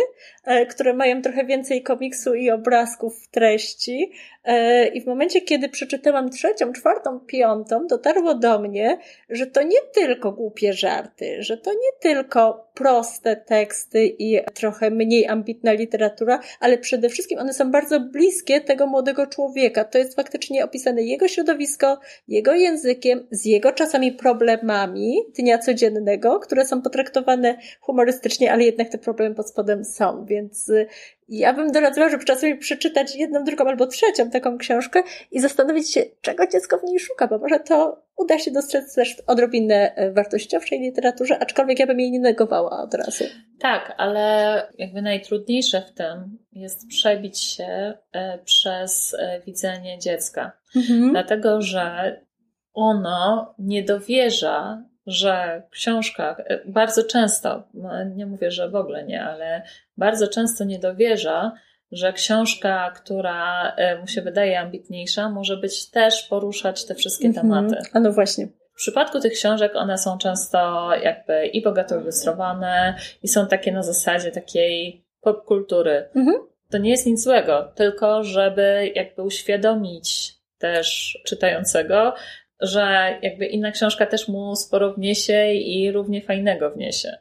które 0.70 0.94
mają 0.94 1.22
trochę 1.22 1.46
więcej 1.46 1.84
komiksu 1.84 2.34
i 2.34 2.52
obrazków 2.52 3.24
w 3.24 3.28
treści. 3.28 4.12
E, 4.44 4.88
I 4.88 5.02
w 5.02 5.06
momencie, 5.06 5.42
kiedy 5.42 5.70
przeczytałam 5.70 6.30
trzecią, 6.30 6.74
czwartą, 6.74 7.20
piątą, 7.20 7.88
dotarło 7.88 8.36
do 8.36 8.60
mnie, 8.60 8.98
że 9.30 9.48
to 9.48 9.64
nie 9.64 9.82
tylko 9.94 10.32
głupie 10.32 10.74
żarty, 10.74 11.44
że 11.44 11.58
to 11.58 11.72
nie 11.72 11.92
tylko 12.00 12.70
proste 12.74 13.36
teksty 13.36 14.06
i 14.20 14.40
trochę 14.54 14.92
mniej 14.92 15.28
ambitna 15.28 15.72
literatura, 15.72 16.40
ale 16.60 16.78
przede 16.78 17.10
wszystkim 17.10 17.40
one 17.40 17.54
są 17.54 17.72
bardzo 17.72 18.00
bliskie 18.00 18.62
tego 18.62 18.88
młodego 18.88 19.28
człowieka. 19.28 19.84
To 19.84 19.98
jest 19.98 20.16
faktycznie 20.16 20.66
opisane 20.66 21.04
jego 21.04 21.28
środowisko, 21.28 22.00
jego 22.28 22.54
językiem, 22.54 23.28
z 23.32 23.46
jego 23.46 23.72
czasami 23.72 24.12
problemami 24.12 25.22
dnia 25.38 25.58
codziennego, 25.58 26.40
które 26.40 26.66
są 26.66 26.82
potraktowane 26.82 27.58
humorystycznie, 27.82 28.54
ale 28.54 28.64
jednak 28.64 28.90
te 28.90 28.98
problemy 28.98 29.36
pod 29.36 29.50
spodem 29.50 29.86
są, 29.86 30.26
więc 30.26 30.39
ja 31.30 31.54
bym 31.54 31.72
doradzała, 31.72 32.10
żeby 32.10 32.26
czasami 32.26 32.58
przeczytać 32.58 33.16
jedną, 33.16 33.44
drugą 33.44 33.66
albo 33.66 33.88
trzecią 33.88 34.30
taką 34.30 34.58
książkę 34.58 35.04
i 35.32 35.40
zastanowić 35.40 35.94
się, 35.94 36.04
czego 36.22 36.48
dziecko 36.48 36.78
w 36.78 36.84
niej 36.84 37.00
szuka, 37.00 37.28
bo 37.28 37.38
może 37.38 37.60
to 37.60 38.04
uda 38.18 38.40
się 38.40 38.52
dostrzec 38.52 38.96
też 38.96 39.22
odrobinę 39.28 39.96
e, 39.96 40.12
wartościowszej 40.12 40.80
literaturze, 40.80 41.40
aczkolwiek 41.40 41.80
ja 41.80 41.88
bym 41.88 42.00
jej 42.00 42.12
nie 42.12 42.20
negowała 42.20 42.84
od 42.84 42.94
razu. 42.94 43.24
Tak, 43.60 43.94
ale 43.98 44.68
jakby 44.78 45.02
najtrudniejsze 45.02 45.82
w 45.82 45.94
tym 45.94 46.38
jest 46.52 46.88
przebić 46.88 47.40
się 47.40 47.94
e, 48.12 48.40
przez 48.46 49.16
e, 49.20 49.42
widzenie 49.46 50.00
dziecka. 50.00 50.52
Mhm. 50.76 51.12
Dlatego, 51.12 51.62
że 51.62 52.16
ono 52.74 53.56
nie 53.60 53.84
dowierza 53.84 54.84
że 55.10 55.64
książka 55.72 56.38
bardzo 56.66 57.04
często, 57.04 57.64
nie 58.16 58.26
mówię, 58.26 58.52
że 58.52 58.70
w 58.70 58.76
ogóle 58.76 59.04
nie, 59.04 59.24
ale 59.24 59.62
bardzo 59.98 60.28
często 60.28 60.64
nie 60.64 60.80
dowierza, 60.80 61.52
że 61.92 62.14
książka, 62.14 62.92
która 62.96 63.72
e, 63.76 63.98
mu 63.98 64.08
się 64.08 64.22
wydaje 64.22 64.60
ambitniejsza, 64.60 65.30
może 65.30 65.58
być 65.58 65.90
też 65.90 66.24
poruszać 66.24 66.86
te 66.86 66.96
wszystkie 66.96 67.28
mhm. 67.28 67.48
tematy. 67.48 67.90
A 67.94 68.00
no 68.00 68.12
właśnie. 68.12 68.48
W 68.74 68.82
przypadku 68.82 69.20
tych 69.20 69.34
książek 69.34 69.76
one 69.76 69.98
są 69.98 70.18
często 70.18 70.90
jakby 71.04 71.46
i 71.48 71.62
bogato 71.62 72.00
ilustrowane 72.00 72.96
i 73.24 73.28
są 73.28 73.48
takie 73.48 73.72
na 73.72 73.84
zasadzie 73.84 74.32
takiej 74.32 75.06
popkultury. 75.22 76.10
Mhm. 76.16 76.38
To 76.72 76.78
nie 76.78 76.90
jest 76.90 77.06
nic 77.06 77.24
złego, 77.24 77.72
tylko 77.76 78.24
żeby 78.24 78.92
jakby 78.96 79.24
uświadomić 79.24 80.34
też 80.58 81.20
czytającego, 81.26 82.14
że 82.62 83.18
jakby 83.22 83.46
inna 83.46 83.72
książka 83.72 84.06
też 84.06 84.28
mu 84.28 84.56
sporo 84.56 84.94
wniesie 84.94 85.54
i 85.54 85.92
równie 85.92 86.22
fajnego 86.22 86.70
wniesie. 86.72 87.18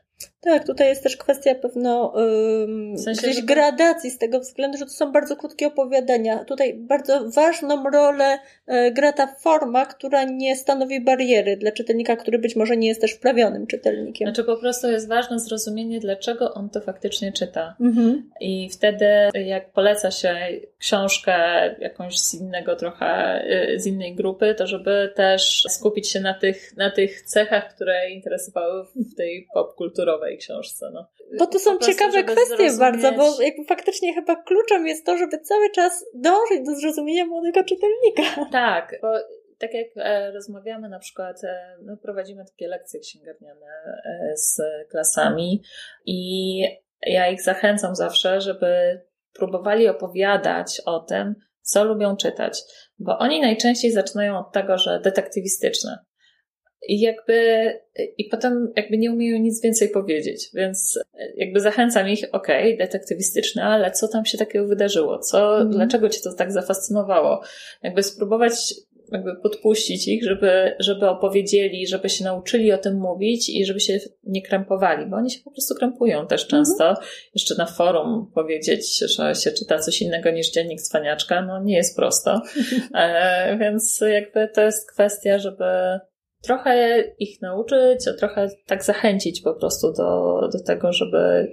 Tak, 0.48 0.66
tutaj 0.66 0.88
jest 0.88 1.02
też 1.02 1.16
kwestia 1.16 1.54
pewno 1.54 2.12
um, 2.14 2.94
w 2.96 3.00
sensie, 3.00 3.22
gdzieś 3.22 3.42
gradacji 3.42 4.10
z 4.10 4.18
tego 4.18 4.40
względu, 4.40 4.78
że 4.78 4.84
to 4.84 4.90
są 4.90 5.12
bardzo 5.12 5.36
krótkie 5.36 5.66
opowiadania. 5.66 6.44
Tutaj 6.44 6.74
bardzo 6.74 7.30
ważną 7.30 7.90
rolę 7.90 8.38
e, 8.66 8.92
gra 8.92 9.12
ta 9.12 9.26
forma, 9.26 9.86
która 9.86 10.24
nie 10.24 10.56
stanowi 10.56 11.00
bariery 11.00 11.56
dla 11.56 11.72
czytelnika, 11.72 12.16
który 12.16 12.38
być 12.38 12.56
może 12.56 12.76
nie 12.76 12.88
jest 12.88 13.00
też 13.00 13.12
wprawionym 13.12 13.66
czytelnikiem. 13.66 14.28
Znaczy 14.28 14.44
po 14.44 14.56
prostu 14.56 14.90
jest 14.90 15.08
ważne 15.08 15.40
zrozumienie, 15.40 16.00
dlaczego 16.00 16.54
on 16.54 16.70
to 16.70 16.80
faktycznie 16.80 17.32
czyta. 17.32 17.76
Mhm. 17.80 18.30
I 18.40 18.70
wtedy 18.70 19.06
jak 19.34 19.72
poleca 19.72 20.10
się 20.10 20.36
książkę 20.78 21.34
jakąś 21.80 22.18
z 22.18 22.34
innego 22.34 22.76
trochę, 22.76 23.42
y, 23.74 23.80
z 23.80 23.86
innej 23.86 24.14
grupy, 24.14 24.54
to 24.54 24.66
żeby 24.66 25.12
też 25.16 25.64
skupić 25.68 26.08
się 26.08 26.20
na 26.20 26.34
tych, 26.34 26.76
na 26.76 26.90
tych 26.90 27.22
cechach, 27.22 27.74
które 27.74 28.10
interesowały 28.10 28.84
w 28.84 29.14
tej 29.16 29.48
popkulturowej 29.54 30.37
książce. 30.38 30.90
No. 30.92 31.10
Bo 31.38 31.46
to 31.46 31.58
są 31.58 31.78
prostu, 31.78 31.92
ciekawe 31.92 32.24
kwestie 32.24 32.78
bardzo, 32.78 33.12
bo 33.12 33.42
jakby 33.42 33.64
faktycznie 33.64 34.14
chyba 34.14 34.36
kluczem 34.36 34.86
jest 34.86 35.06
to, 35.06 35.18
żeby 35.18 35.38
cały 35.38 35.70
czas 35.70 36.04
dążyć 36.14 36.66
do 36.66 36.74
zrozumienia 36.74 37.26
młodego 37.26 37.64
czytelnika. 37.64 38.48
Tak, 38.52 38.98
bo 39.02 39.08
tak 39.58 39.74
jak 39.74 39.86
e, 39.96 40.30
rozmawiamy 40.32 40.88
na 40.88 40.98
przykład, 40.98 41.44
e, 41.44 41.76
no, 41.82 41.96
prowadzimy 41.96 42.44
takie 42.44 42.68
lekcje 42.68 43.00
księgarniane 43.00 43.66
e, 44.04 44.36
z 44.36 44.60
klasami 44.90 45.62
i 46.06 46.60
ja 47.06 47.28
ich 47.28 47.42
zachęcam 47.42 47.96
zawsze, 47.96 48.40
żeby 48.40 49.00
próbowali 49.32 49.88
opowiadać 49.88 50.82
o 50.86 51.00
tym, 51.00 51.34
co 51.62 51.84
lubią 51.84 52.16
czytać, 52.16 52.60
bo 52.98 53.18
oni 53.18 53.40
najczęściej 53.40 53.92
zaczynają 53.92 54.38
od 54.38 54.52
tego, 54.52 54.78
że 54.78 55.00
detektywistyczne. 55.00 55.98
I 56.88 57.00
jakby, 57.00 57.72
i 58.18 58.24
potem 58.24 58.72
jakby 58.76 58.98
nie 58.98 59.12
umieją 59.12 59.38
nic 59.38 59.62
więcej 59.62 59.88
powiedzieć, 59.88 60.50
więc 60.54 60.98
jakby 61.36 61.60
zachęcam 61.60 62.08
ich, 62.08 62.24
okej, 62.32 62.74
okay, 62.74 62.86
detektywistyczne, 62.86 63.64
ale 63.64 63.90
co 63.90 64.08
tam 64.08 64.24
się 64.24 64.38
takiego 64.38 64.66
wydarzyło? 64.66 65.18
Co, 65.18 65.60
mm. 65.60 65.70
dlaczego 65.70 66.08
cię 66.08 66.20
to 66.24 66.32
tak 66.32 66.52
zafascynowało? 66.52 67.40
Jakby 67.82 68.02
spróbować 68.02 68.74
jakby 69.12 69.36
podpuścić 69.36 70.08
ich, 70.08 70.24
żeby, 70.24 70.76
żeby 70.78 71.08
opowiedzieli, 71.08 71.86
żeby 71.86 72.08
się 72.08 72.24
nauczyli 72.24 72.72
o 72.72 72.78
tym 72.78 72.98
mówić 72.98 73.48
i 73.48 73.66
żeby 73.66 73.80
się 73.80 73.98
nie 74.24 74.42
krępowali, 74.42 75.06
bo 75.06 75.16
oni 75.16 75.30
się 75.30 75.40
po 75.44 75.50
prostu 75.50 75.74
krępują 75.74 76.26
też 76.26 76.44
mhm. 76.44 76.64
często. 76.64 76.84
Mm. 76.84 77.02
Jeszcze 77.34 77.54
na 77.54 77.66
forum 77.66 78.30
powiedzieć, 78.34 78.98
że 79.16 79.34
się 79.34 79.52
czyta 79.52 79.78
coś 79.78 80.02
innego 80.02 80.30
niż 80.30 80.50
dziennik 80.50 80.80
cwaniaczka, 80.80 81.42
no 81.42 81.62
nie 81.62 81.76
jest 81.76 81.96
prosto. 81.96 82.42
e, 82.94 83.56
więc 83.60 84.00
jakby 84.12 84.48
to 84.54 84.62
jest 84.62 84.92
kwestia, 84.92 85.38
żeby 85.38 85.64
trochę 86.42 87.04
ich 87.18 87.42
nauczyć, 87.42 88.08
a 88.08 88.18
trochę 88.18 88.48
tak 88.66 88.84
zachęcić 88.84 89.40
po 89.40 89.54
prostu 89.54 89.92
do, 89.92 90.40
do 90.52 90.64
tego, 90.66 90.92
żeby 90.92 91.52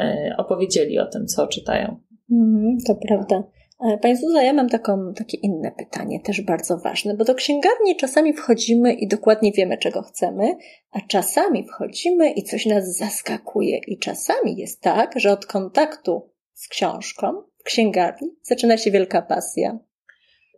e, 0.00 0.34
opowiedzieli 0.38 0.98
o 0.98 1.06
tym, 1.06 1.26
co 1.26 1.46
czytają. 1.46 2.00
Mm, 2.30 2.76
to 2.86 2.94
prawda. 3.08 3.42
E, 3.84 3.98
Pani 3.98 4.16
Zuza, 4.16 4.42
ja 4.42 4.52
mam 4.52 4.68
taką, 4.68 5.14
takie 5.14 5.36
inne 5.36 5.72
pytanie, 5.78 6.20
też 6.20 6.40
bardzo 6.40 6.78
ważne, 6.78 7.14
bo 7.14 7.24
do 7.24 7.34
księgarni 7.34 7.96
czasami 7.96 8.32
wchodzimy 8.32 8.92
i 8.92 9.08
dokładnie 9.08 9.52
wiemy, 9.52 9.78
czego 9.78 10.02
chcemy, 10.02 10.54
a 10.90 11.00
czasami 11.08 11.66
wchodzimy 11.68 12.30
i 12.30 12.42
coś 12.42 12.66
nas 12.66 12.96
zaskakuje. 12.96 13.80
I 13.86 13.98
czasami 13.98 14.56
jest 14.56 14.80
tak, 14.80 15.12
że 15.16 15.32
od 15.32 15.46
kontaktu 15.46 16.30
z 16.52 16.68
książką 16.68 17.42
w 17.58 17.62
księgarni 17.62 18.28
zaczyna 18.42 18.76
się 18.76 18.90
wielka 18.90 19.22
pasja 19.22 19.78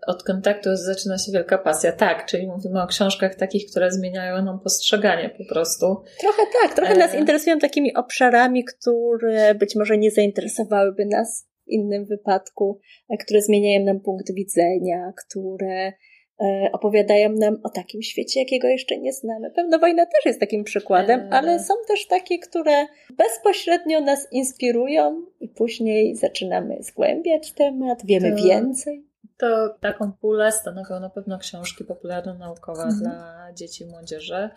od 0.06 0.22
kontaktu 0.22 0.76
zaczyna 0.76 1.18
się 1.18 1.32
wielka 1.32 1.58
pasja. 1.58 1.92
Tak, 1.92 2.26
czyli 2.26 2.46
mówimy 2.46 2.82
o 2.82 2.86
książkach 2.86 3.34
takich, 3.34 3.70
które 3.70 3.90
zmieniają 3.90 4.44
nam 4.44 4.60
postrzeganie 4.60 5.30
po 5.38 5.54
prostu. 5.54 5.86
Trochę 6.20 6.42
tak, 6.62 6.74
trochę 6.74 6.94
nas 6.94 7.14
e, 7.14 7.18
interesują 7.18 7.58
takimi 7.58 7.94
obszarami, 7.94 8.64
które 8.64 9.54
być 9.54 9.76
może 9.76 9.98
nie 9.98 10.10
zainteresowałyby 10.10 11.06
nas 11.06 11.46
w 11.66 11.68
innym 11.68 12.04
wypadku, 12.04 12.80
e, 13.10 13.16
które 13.16 13.42
zmieniają 13.42 13.84
nam 13.84 14.00
punkt 14.00 14.34
widzenia, 14.34 15.12
które 15.26 15.92
e, 16.40 16.68
opowiadają 16.72 17.32
nam 17.32 17.60
o 17.62 17.68
takim 17.68 18.02
świecie, 18.02 18.40
jakiego 18.40 18.68
jeszcze 18.68 18.98
nie 18.98 19.12
znamy. 19.12 19.50
Pewna 19.50 19.78
wojna 19.78 20.06
też 20.06 20.26
jest 20.26 20.40
takim 20.40 20.64
przykładem, 20.64 21.28
ale 21.30 21.58
są 21.58 21.74
też 21.88 22.06
takie, 22.06 22.38
które 22.38 22.86
bezpośrednio 23.16 24.00
nas 24.00 24.28
inspirują 24.32 25.22
i 25.40 25.48
później 25.48 26.16
zaczynamy 26.16 26.76
zgłębiać 26.80 27.52
temat, 27.52 28.06
wiemy 28.06 28.36
to... 28.36 28.44
więcej 28.44 29.13
to 29.36 29.76
taką 29.80 30.12
pulę 30.12 30.52
stanowią 30.52 31.00
na 31.00 31.10
pewno 31.10 31.38
książki 31.38 31.84
popularno-naukowe 31.84 32.82
mhm. 32.82 33.00
dla 33.00 33.48
dzieci 33.54 33.84
i 33.84 33.86
młodzieży. 33.86 34.50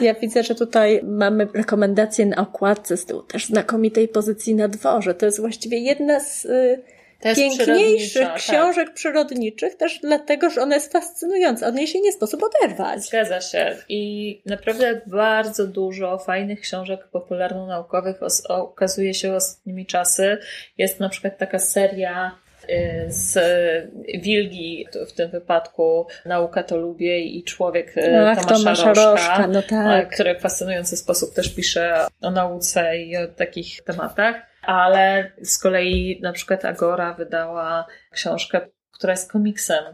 Ja 0.00 0.14
widzę, 0.14 0.42
że 0.42 0.54
tutaj 0.54 1.00
mamy 1.04 1.48
rekomendacje 1.54 2.26
na 2.26 2.36
okładce 2.36 2.96
z 2.96 3.06
tyłu, 3.06 3.22
też 3.22 3.46
znakomitej 3.46 4.08
pozycji 4.08 4.54
na 4.54 4.68
dworze. 4.68 5.14
To 5.14 5.26
jest 5.26 5.40
właściwie 5.40 5.78
jedna 5.78 6.20
z 6.20 6.44
y, 6.44 6.82
piękniejszych 7.36 8.28
książek 8.36 8.86
tak. 8.86 8.94
przyrodniczych, 8.94 9.76
też 9.76 9.98
dlatego, 10.02 10.50
że 10.50 10.62
ona 10.62 10.74
jest 10.74 10.92
fascynująca. 10.92 11.66
Od 11.66 11.74
niej 11.74 11.86
się 11.86 12.00
nie 12.00 12.12
sposób 12.12 12.42
oderwać. 12.42 13.04
Zgadza 13.04 13.40
się. 13.40 13.76
I 13.88 14.42
naprawdę 14.46 15.00
bardzo 15.06 15.66
dużo 15.66 16.18
fajnych 16.18 16.60
książek 16.60 17.08
popularno-naukowych 17.12 18.16
okazuje 18.48 19.14
się 19.14 19.34
ostatnimi 19.34 19.86
czasy. 19.86 20.38
Jest 20.78 21.00
na 21.00 21.08
przykład 21.08 21.38
taka 21.38 21.58
seria 21.58 22.38
z 23.06 23.38
Wilgi, 24.22 24.86
w 25.08 25.12
tym 25.12 25.30
wypadku 25.30 26.06
Nauka 26.26 26.62
to 26.62 26.76
lubię 26.76 27.20
i 27.20 27.44
człowiek 27.44 27.96
y, 27.96 28.02
tak, 28.36 28.44
Tomasza, 28.44 28.92
Rożka 28.92 29.46
no 29.46 29.62
tak. 29.62 30.10
który 30.10 30.34
w 30.34 30.40
fascynujący 30.40 30.96
sposób 30.96 31.34
też 31.34 31.54
pisze 31.54 32.06
o 32.20 32.30
nauce 32.30 32.98
i 32.98 33.16
o 33.16 33.28
takich 33.28 33.82
tematach. 33.82 34.36
Ale 34.62 35.32
z 35.42 35.58
kolei 35.58 36.20
na 36.22 36.32
przykład 36.32 36.64
Agora 36.64 37.14
wydała 37.14 37.86
książkę, 38.12 38.60
która 38.92 39.12
jest 39.12 39.32
komiksem 39.32 39.84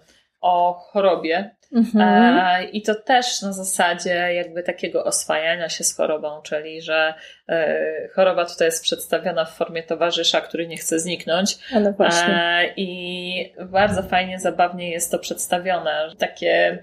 o 0.40 0.72
chorobie. 0.72 1.56
Mhm. 1.74 2.02
E, 2.02 2.64
I 2.64 2.82
to 2.82 2.94
też 2.94 3.42
na 3.42 3.52
zasadzie 3.52 4.34
jakby 4.34 4.62
takiego 4.62 5.04
oswajania 5.04 5.68
się 5.68 5.84
z 5.84 5.96
chorobą, 5.96 6.42
czyli 6.42 6.82
że 6.82 7.14
e, 7.48 8.08
choroba 8.14 8.44
tutaj 8.44 8.68
jest 8.68 8.82
przedstawiona 8.82 9.44
w 9.44 9.56
formie 9.56 9.82
towarzysza, 9.82 10.40
który 10.40 10.68
nie 10.68 10.76
chce 10.76 10.98
zniknąć. 10.98 11.58
Ale 11.74 11.92
właśnie. 11.92 12.34
E, 12.34 12.72
I 12.76 13.52
bardzo 13.66 14.02
fajnie, 14.02 14.40
zabawnie 14.40 14.90
jest 14.90 15.10
to 15.10 15.18
przedstawione. 15.18 16.10
Takie 16.18 16.78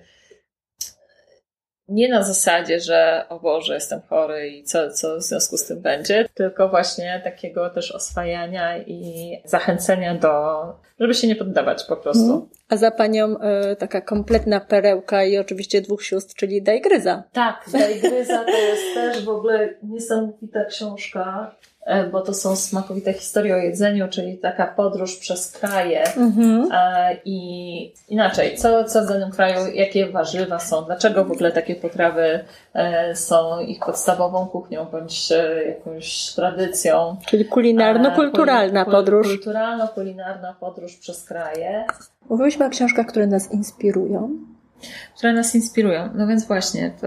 nie 1.92 2.10
na 2.10 2.24
zasadzie, 2.24 2.80
że 2.80 3.26
o 3.30 3.40
Boże, 3.40 3.74
jestem 3.74 4.02
chory 4.10 4.50
i 4.50 4.64
co, 4.64 4.92
co 4.92 5.18
w 5.18 5.22
związku 5.22 5.58
z 5.58 5.66
tym 5.66 5.82
będzie, 5.82 6.30
tylko 6.34 6.70
właśnie 6.70 7.22
takiego 7.24 7.70
też 7.70 7.92
oswajania 7.92 8.78
i 8.78 9.32
zachęcenia 9.46 10.16
do, 10.16 10.30
żeby 11.00 11.14
się 11.14 11.28
nie 11.28 11.36
poddawać 11.36 11.84
po 11.84 11.98
prostu. 11.98 12.24
Mhm. 12.24 12.50
A 12.70 12.78
za 12.78 12.92
panią 12.92 13.40
e, 13.40 13.76
taka 13.76 14.02
kompletna 14.02 14.60
perełka 14.60 15.24
i 15.24 15.38
oczywiście 15.38 15.82
dwóch 15.82 16.04
sióstr, 16.04 16.36
czyli 16.36 16.62
Dajgryza. 16.62 17.24
Tak, 17.34 17.66
Dajgryza 17.72 18.46
to 18.46 18.58
jest 18.58 18.84
też 18.94 19.26
w 19.26 19.30
ogóle 19.30 19.74
niesamowita 19.84 20.66
książka, 20.66 21.56
bo 22.12 22.22
to 22.22 22.34
są 22.34 22.56
smakowite 22.56 23.14
historie 23.14 23.56
o 23.56 23.58
jedzeniu, 23.58 24.08
czyli 24.10 24.38
taka 24.38 24.68
podróż 24.68 25.18
przez 25.18 25.52
kraje. 25.52 26.04
Mhm. 26.18 26.70
E, 26.72 27.18
I 27.26 27.94
inaczej, 28.10 28.58
co, 28.58 28.84
co 28.84 29.02
w 29.06 29.08
danym 29.08 29.32
kraju, 29.32 29.68
jakie 29.74 30.08
warzywa 30.10 30.60
są, 30.60 30.82
dlaczego 30.86 31.26
w 31.26 31.32
ogóle 31.32 31.52
takie 31.52 31.76
potrawy 31.76 32.40
e, 32.74 33.16
są 33.16 33.60
ich 33.60 33.80
podstawową 33.86 34.46
kuchnią 34.46 34.86
bądź 34.86 35.32
e, 35.32 35.64
jakąś 35.68 36.34
tradycją. 36.36 37.18
Czyli 37.28 37.46
kulinarno-kulturalna 37.46 38.82
E, 38.82 38.86
kul- 38.86 38.92
podróż. 38.92 39.28
Kulturalno-kulinarna 39.28 40.54
podróż 40.60 40.96
przez 40.98 41.24
kraje. 41.26 41.86
Mówiłyśmy 42.30 42.66
o 42.66 42.70
książkach, 42.70 43.06
które 43.06 43.28
nas 43.28 43.52
inspirują. 43.52 44.30
które 45.18 45.34
nas 45.34 45.56
inspirują. 45.56 46.10
No 46.16 46.28
więc 46.28 46.48
właśnie, 46.48 46.92
w, 47.02 47.06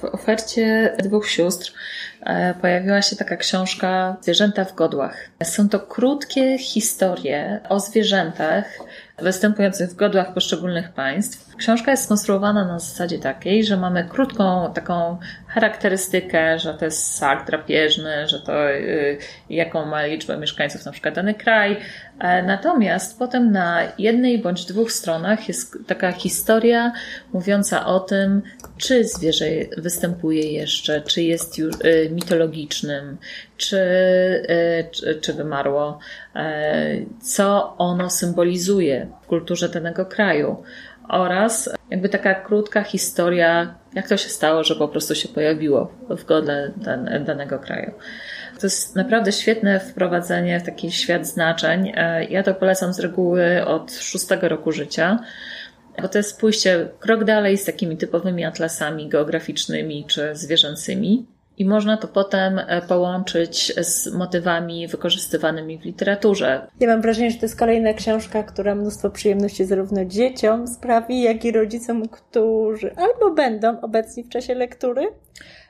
w 0.00 0.04
ofercie 0.04 0.96
dwóch 0.98 1.28
sióstr 1.28 1.72
e, 1.72 2.13
pojawiła 2.60 3.02
się 3.02 3.16
taka 3.16 3.36
książka 3.36 4.16
Zwierzęta 4.20 4.64
w 4.64 4.74
godłach. 4.74 5.16
Są 5.42 5.68
to 5.68 5.80
krótkie 5.80 6.58
historie 6.58 7.60
o 7.68 7.80
zwierzętach 7.80 8.64
występujących 9.18 9.90
w 9.90 9.94
godłach 9.94 10.34
poszczególnych 10.34 10.92
państw. 10.92 11.56
Książka 11.56 11.90
jest 11.90 12.04
skonstruowana 12.04 12.64
na 12.64 12.78
zasadzie 12.78 13.18
takiej, 13.18 13.64
że 13.64 13.76
mamy 13.76 14.04
krótką 14.04 14.72
taką 14.74 15.18
charakterystykę, 15.48 16.58
że 16.58 16.74
to 16.74 16.84
jest 16.84 17.14
ssak 17.14 17.46
drapieżny, 17.46 18.28
że 18.28 18.40
to 18.40 18.70
y, 18.70 19.18
jaką 19.50 19.84
ma 19.84 20.06
liczbę 20.06 20.36
mieszkańców 20.36 20.84
na 20.84 20.92
przykład 20.92 21.14
dany 21.14 21.34
kraj. 21.34 21.76
E, 22.20 22.42
Natomiast 22.42 23.18
potem 23.18 23.52
na 23.52 23.82
jednej 23.98 24.38
bądź 24.38 24.64
dwóch 24.64 24.92
stronach 24.92 25.48
jest 25.48 25.78
taka 25.86 26.12
historia 26.12 26.92
mówiąca 27.32 27.86
o 27.86 28.00
tym, 28.00 28.42
czy 28.76 29.04
zwierzę 29.04 29.46
występuje 29.76 30.52
jeszcze, 30.52 31.00
czy 31.00 31.22
jest 31.22 31.58
już 31.58 31.74
y, 31.74 32.10
mitologicznym, 32.14 33.16
czy, 33.56 33.76
y, 33.76 34.88
czy, 34.90 35.20
czy 35.20 35.32
wymarło, 35.32 35.98
e, 36.36 36.96
co 37.22 37.74
ono 37.78 38.10
symbolizuje 38.10 39.06
w 39.22 39.26
kulturze 39.26 39.68
danego 39.68 40.06
kraju. 40.06 40.62
Oraz 41.08 41.70
jakby 41.90 42.08
taka 42.08 42.34
krótka 42.34 42.82
historia, 42.82 43.74
jak 43.94 44.08
to 44.08 44.16
się 44.16 44.28
stało, 44.28 44.64
że 44.64 44.76
po 44.76 44.88
prostu 44.88 45.14
się 45.14 45.28
pojawiło 45.28 45.92
w 46.10 46.24
godle 46.24 46.72
dan, 46.76 47.24
danego 47.24 47.58
kraju. 47.58 47.92
To 48.60 48.66
jest 48.66 48.96
naprawdę 48.96 49.32
świetne 49.32 49.80
wprowadzenie 49.80 50.60
w 50.60 50.62
taki 50.62 50.92
świat 50.92 51.26
znaczeń. 51.26 51.92
E, 51.94 52.24
Ja 52.24 52.42
to 52.42 52.54
polecam 52.54 52.92
z 52.92 53.00
reguły 53.00 53.64
od 53.66 53.92
szóstego 53.92 54.48
roku 54.48 54.72
życia, 54.72 55.18
bo 56.02 56.08
to 56.08 56.18
jest 56.18 56.40
pójście 56.40 56.88
krok 56.98 57.24
dalej 57.24 57.58
z 57.58 57.64
takimi 57.64 57.96
typowymi 57.96 58.44
atlasami 58.44 59.08
geograficznymi 59.08 60.04
czy 60.08 60.30
zwierzęcymi. 60.36 61.26
I 61.58 61.64
można 61.64 61.96
to 61.96 62.08
potem 62.08 62.58
e, 62.58 62.82
połączyć 62.82 63.72
z 63.76 64.12
motywami 64.12 64.88
wykorzystywanymi 64.88 65.78
w 65.78 65.84
literaturze. 65.84 66.66
Ja 66.80 66.88
mam 66.88 67.02
wrażenie, 67.02 67.30
że 67.30 67.38
to 67.38 67.44
jest 67.44 67.58
kolejna 67.58 67.92
książka, 67.92 68.42
która 68.42 68.74
mnóstwo 68.74 69.10
przyjemności 69.10 69.64
zarówno 69.64 70.04
dzieciom 70.04 70.68
sprawi, 70.68 71.22
jak 71.22 71.44
i 71.44 71.52
rodzicom, 71.52 72.08
którzy 72.08 72.94
albo 72.96 73.34
będą 73.34 73.80
obecni 73.80 74.24
w 74.24 74.28
czasie 74.28 74.54
lektury, 74.54 75.08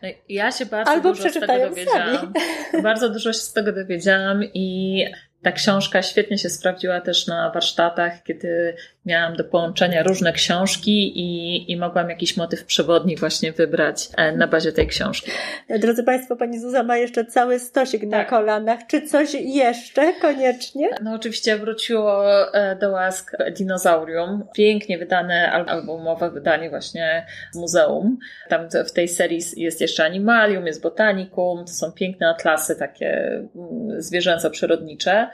No 0.03 0.09
Ja 0.29 0.53
się 0.53 0.67
bardzo 0.67 0.93
Albo 0.93 1.09
dużo 1.09 1.31
z 1.31 1.33
tego 1.33 1.69
dowiedziałam. 1.69 2.33
Bardzo 2.83 3.11
dużo 3.11 3.33
się 3.33 3.39
z 3.39 3.53
tego 3.53 3.73
dowiedziałam 3.73 4.45
i 4.55 5.05
ta 5.43 5.53
książka 5.53 6.03
świetnie 6.03 6.39
się 6.39 6.51
sprawdziła 6.51 7.01
też 7.01 7.27
na 7.27 7.51
warsztatach, 7.51 8.23
kiedy 8.23 8.77
miałam 9.07 9.37
do 9.37 9.45
połączenia 9.45 10.03
różne 10.03 10.33
książki 10.33 11.19
i, 11.21 11.73
i 11.73 11.77
mogłam 11.77 12.11
jakiś 12.11 12.37
motyw 12.37 12.65
przewodni 12.65 13.17
właśnie 13.17 13.53
wybrać 13.53 14.09
e, 14.17 14.33
na 14.33 14.47
bazie 14.47 14.73
tej 14.73 14.87
książki. 14.87 15.31
Drodzy 15.79 16.05
Państwo, 16.05 16.37
Pani 16.37 16.61
Zuza 16.61 16.83
ma 16.83 16.97
jeszcze 16.97 17.25
cały 17.25 17.59
stosik 17.59 18.03
na 18.03 18.19
Tak. 18.19 18.29
kolanach. 18.29 18.81
Czy 18.87 19.03
coś 19.03 19.35
jeszcze 19.35 20.13
koniecznie? 20.21 20.89
No 21.03 21.13
oczywiście 21.15 21.57
wróciło 21.59 22.25
e, 22.55 22.77
do 22.77 22.91
łask 22.91 23.33
Dinozaurium. 23.57 24.45
Pięknie 24.55 24.99
wydane 24.99 25.53
al- 25.53 25.69
albumowe 25.69 26.31
wydanie 26.31 26.71
właśnie 26.71 27.27
z 27.53 27.57
muzeum. 27.57 28.19
Tam 28.49 28.69
w 28.87 28.93
tej 28.93 29.09
serii 29.09 29.41
jest 29.57 29.81
jeszcze 29.81 30.05
animalium, 30.05 30.67
jest 30.67 30.83
botanikum, 30.83 31.65
to 31.65 31.73
są 31.73 31.93
piękne 31.93 32.29
atlasy 32.29 32.77
takie 32.77 33.09
mm, 33.57 34.03
zwierzęco-przyrodnicze. 34.03 35.29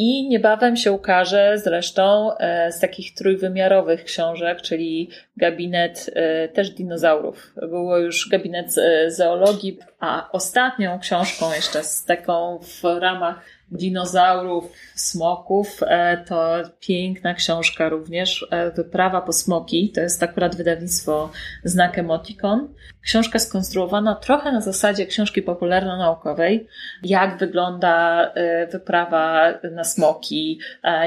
I 0.00 0.28
niebawem 0.28 0.76
się 0.76 0.92
ukaże 0.92 1.58
zresztą 1.58 2.36
e, 2.36 2.72
z 2.72 2.80
takich 2.80 3.14
trójwymiarowych 3.14 4.04
książek, 4.04 4.62
czyli 4.62 5.10
gabinet 5.36 6.10
e, 6.14 6.48
też 6.48 6.70
dinozaurów. 6.70 7.52
Było 7.56 7.98
już 7.98 8.28
gabinet 8.28 8.78
e, 8.78 9.10
zoologii, 9.10 9.78
a 10.00 10.28
ostatnią 10.32 10.98
książką 10.98 11.52
jeszcze 11.52 11.84
z 11.84 12.04
taką 12.04 12.58
w 12.58 12.84
ramach 12.84 13.40
dinozaurów, 13.70 14.72
smoków, 14.94 15.80
e, 15.82 16.24
to 16.28 16.54
piękna 16.80 17.34
książka 17.34 17.88
również, 17.88 18.46
e, 18.50 18.70
Wyprawa 18.70 19.20
po 19.20 19.32
smoki, 19.32 19.92
to 19.94 20.00
jest 20.00 20.22
akurat 20.22 20.56
wydawnictwo 20.56 21.30
Znak 21.64 21.98
Emoticon. 21.98 22.74
Książka 23.02 23.38
skonstruowana 23.38 24.14
trochę 24.14 24.52
na 24.52 24.60
zasadzie 24.60 25.06
książki 25.06 25.42
popularno-naukowej, 25.42 26.66
jak 27.02 27.38
wygląda 27.38 28.24
e, 28.34 28.66
wyprawa 28.66 29.54
na 29.72 29.84
smoki, 29.84 30.60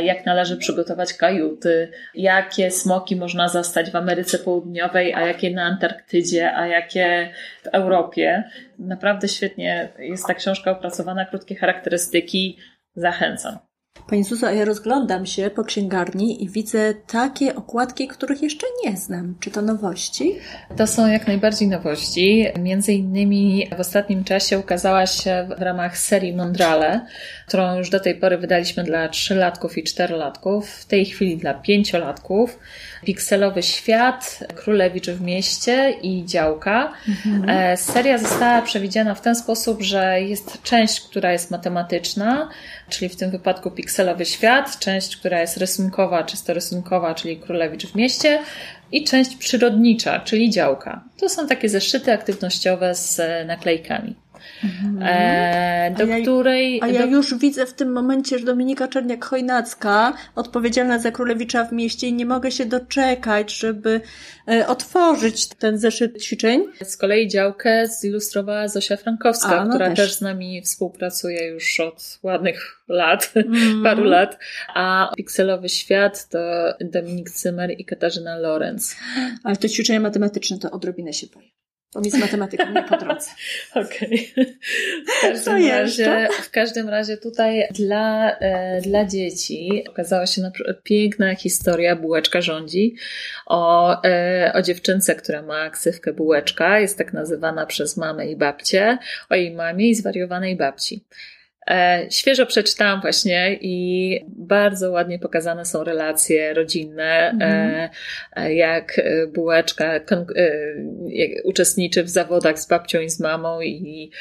jak 0.04 0.26
należy 0.26 0.58
przygotować 0.58 1.14
kajuty, 1.14 1.92
jakie 2.16 2.72
smoki 2.72 3.16
można 3.16 3.48
zastać 3.48 3.92
w 3.92 3.96
Ameryce 3.96 4.40
Południowej, 4.40 5.14
a 5.14 5.22
jakie 5.22 5.52
na 5.52 5.64
Antarktydzie, 5.64 6.56
a 6.56 6.68
jakie 6.68 7.34
w 7.64 7.68
Europie. 7.68 8.44
Naprawdę 8.88 9.28
świetnie 9.28 9.94
jest 10.00 10.26
ta 10.28 10.34
książka 10.34 10.72
opracowana, 10.72 11.26
krótkie 11.26 11.56
charakterystyki. 11.56 12.58
Zachęcam. 12.96 13.58
Pani 14.10 14.24
Zuza, 14.24 14.48
a 14.48 14.52
ja 14.52 14.66
rozglądam 14.66 15.26
się 15.26 15.50
po 15.50 15.64
księgarni 15.64 16.44
i 16.44 16.50
widzę 16.50 16.94
takie 16.94 17.56
okładki, 17.56 18.08
których 18.08 18.42
jeszcze 18.42 18.68
nie 18.86 18.98
znam. 18.98 19.36
Czy 19.40 19.52
to 19.52 19.62
nowości? 19.62 20.36
To 20.78 20.88
są 20.88 21.08
jak 21.08 21.28
najbardziej 21.28 21.68
nowości. 21.68 22.46
Między 22.60 22.94
innymi 22.94 23.68
w 23.78 23.80
ostatnim 23.80 24.24
czasie 24.24 24.60
ukazała 24.60 25.06
się 25.06 25.50
w 25.58 25.62
ramach 25.62 25.98
serii 25.98 26.36
Mondrale, 26.36 27.06
którą 27.52 27.78
już 27.78 27.90
do 27.90 28.00
tej 28.00 28.16
pory 28.16 28.38
wydaliśmy 28.38 28.84
dla 28.84 29.10
trzylatków 29.10 29.78
i 29.78 29.84
czterolatków, 29.84 30.70
w 30.70 30.86
tej 30.86 31.06
chwili 31.06 31.38
dla 31.38 31.54
pięciolatków. 31.54 32.60
Pikselowy 33.06 33.64
świat, 33.64 34.40
Królewicz 34.56 35.08
w 35.10 35.22
mieście 35.22 35.92
i 36.02 36.26
działka. 36.26 36.94
E, 37.48 37.78
Seria 37.78 38.18
została 38.18 38.62
przewidziana 38.62 39.16
w 39.16 39.22
ten 39.22 39.36
sposób, 39.36 39.82
że 39.82 40.22
jest 40.22 40.64
część, 40.64 41.02
która 41.02 41.32
jest 41.32 41.52
matematyczna, 41.52 42.50
czyli 42.90 43.10
w 43.10 43.16
tym 43.16 43.32
wypadku 43.32 43.72
pikselowy 43.72 44.26
świat, 44.26 44.80
część, 44.80 45.18
która 45.18 45.42
jest 45.42 45.58
rysunkowa, 45.58 46.24
czysto 46.24 46.54
rysunkowa, 46.54 47.16
czyli 47.16 47.38
Królewicz 47.38 47.88
w 47.88 47.96
mieście 47.96 48.40
i 48.92 49.04
część 49.04 49.36
przyrodnicza, 49.36 50.20
czyli 50.20 50.50
działka. 50.50 51.04
To 51.20 51.30
są 51.30 51.48
takie 51.48 51.70
zeszyty 51.70 52.14
aktywnościowe 52.14 52.96
z 52.96 53.22
naklejkami. 53.48 54.16
E, 55.02 55.92
do 55.98 56.04
A 56.04 56.08
ja- 56.08 56.22
której. 56.22 56.80
A 56.84 56.88
ja 56.88 57.00
do, 57.02 57.06
już 57.08 57.36
widzę 57.38 57.66
w 57.66 57.74
tym 57.74 57.92
momencie, 57.92 58.40
że 58.40 58.46
Dominika 58.46 58.88
Czerniak-Chojnacka, 58.88 60.14
odpowiedzialna 60.36 61.00
za 61.00 61.12
Królewicza 61.12 61.66
w 61.66 61.72
mieście 61.72 62.08
i 62.08 62.14
nie 62.14 62.26
mogę 62.26 62.52
się 62.52 62.66
doczekać, 62.66 63.54
żeby 63.58 64.02
e, 64.48 64.68
otworzyć 64.68 65.48
ten 65.48 65.78
zeszyt 65.78 66.24
ćwiczeń. 66.24 66.64
z 66.84 66.98
kolei 66.98 67.28
działkę 67.28 67.88
zilustrowała 68.02 68.68
Zosia 68.68 68.98
Frankowska, 68.98 69.60
A, 69.60 69.64
no 69.66 69.70
która 69.70 69.90
też. 69.90 69.98
też. 70.00 70.14
z 70.16 70.22
nami 70.22 70.62
współpracuje 70.62 71.48
już 71.48 71.80
od 71.80 72.20
ładnych 72.24 72.84
lat, 72.88 73.34
Mm. 73.36 73.84
paru 73.84 74.04
lat. 74.04 74.40
A 74.76 75.12
Pikselowy 75.18 75.70
Świat 75.70 76.28
to 76.30 76.40
Dominik 76.82 77.30
Cymer 77.32 77.72
i 77.78 77.86
Katarzyna 77.86 78.38
Lorenz. 78.38 78.96
Ale 79.44 79.56
te 79.56 79.70
ćwiczenia 79.70 80.00
matematyczne 80.00 80.58
to 80.60 80.72
odrobinę 80.72 81.14
się 81.14 81.28
boję. 81.28 81.48
Bo 81.94 82.02
mi 82.02 82.12
z 82.12 82.20
matematyką 82.20 82.72
nie 82.72 82.84
po 82.84 82.98
drodze. 82.98 83.30
Okej. 83.76 84.34
Okay. 84.34 84.56
W 85.06 85.22
każdym 85.22 85.70
razie, 85.70 86.28
w 86.44 86.52
każdym 86.52 86.90
razie 86.90 87.18
tutaj 87.18 87.68
dla, 87.72 88.32
e, 88.40 88.82
dla 88.82 89.06
dzieci 89.06 89.84
okazała 89.90 90.26
się 90.26 90.42
na, 90.42 90.52
piękna 90.84 91.36
historia 91.36 91.96
Bułeczka 91.96 92.42
rządzi 92.42 92.96
o, 93.46 94.04
e, 94.04 94.52
o 94.56 94.62
dziewczynce, 94.62 95.16
która 95.16 95.42
ma 95.42 95.70
ksywkę 95.70 96.14
Bułeczka. 96.14 96.80
Jest 96.80 96.98
tak 96.98 97.14
nazywana 97.14 97.66
przez 97.66 97.98
mamę 97.98 98.28
i 98.28 98.36
babcię. 98.36 98.98
O 99.30 99.36
jej 99.36 99.52
mamie 99.52 99.90
i 99.90 99.96
zwariowanej 99.96 100.56
babci. 100.56 101.04
E, 101.72 102.06
świeżo 102.10 102.46
przeczytałam 102.46 103.02
właśnie 103.02 103.58
i 103.62 104.20
bardzo 104.28 104.92
ładnie 104.92 105.20
pokazane 105.20 105.66
są 105.66 105.84
relacje 105.84 106.54
rodzinne, 106.54 107.30
mhm. 107.30 107.90
E, 108.36 108.54
jak 108.54 109.02
bułeczka 109.34 109.94
jak 111.08 111.32
uczestniczy 111.44 112.04
w 112.04 112.10
zawodach 112.10 112.60
z 112.60 112.68
babcią 112.68 113.00
i 113.00 113.10
z 113.10 113.20
mamą 113.20 113.62
i 113.62 114.12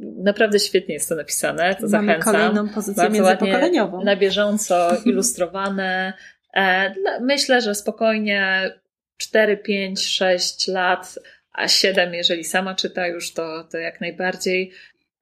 naprawdę 0.00 0.60
świetnie 0.60 0.94
jest 0.94 1.08
to 1.08 1.14
napisane, 1.14 1.74
to 1.74 1.88
Mamy 1.88 1.88
zachęcam. 1.88 2.32
kolejną 2.32 2.68
pozycję 2.68 3.04
bardzo 3.04 3.22
ładnie 3.22 3.88
na 4.04 4.16
bieżąco 4.16 4.90
ilustrowane. 5.06 6.12
E, 6.56 6.94
myślę, 7.20 7.60
że 7.60 7.74
spokojnie 7.74 8.70
4, 9.16 9.56
5, 9.56 10.06
6 10.06 10.68
lat 10.68 11.18
a 11.52 11.68
7, 11.68 12.14
jeżeli 12.14 12.44
sama 12.44 12.74
czyta 12.74 13.06
już, 13.06 13.32
to, 13.32 13.64
to 13.64 13.78
jak 13.78 14.00
najbardziej 14.00 14.72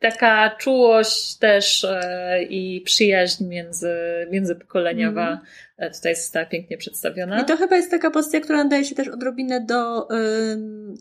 taka 0.03 0.57
czułość 0.59 1.37
też 1.39 1.85
e, 1.85 2.43
i 2.43 2.81
przyjaźń 2.81 3.45
między, 3.45 3.97
międzypokoleniowa 4.31 5.29
mm. 5.79 5.93
tutaj 5.93 6.17
została 6.17 6.47
pięknie 6.47 6.77
przedstawiona. 6.77 7.43
I 7.43 7.45
to 7.45 7.57
chyba 7.57 7.77
jest 7.77 7.91
taka 7.91 8.11
pozycja, 8.11 8.41
która 8.41 8.65
nadaje 8.65 8.85
się 8.85 8.95
też 8.95 9.09
odrobinę 9.09 9.61
do 9.61 10.09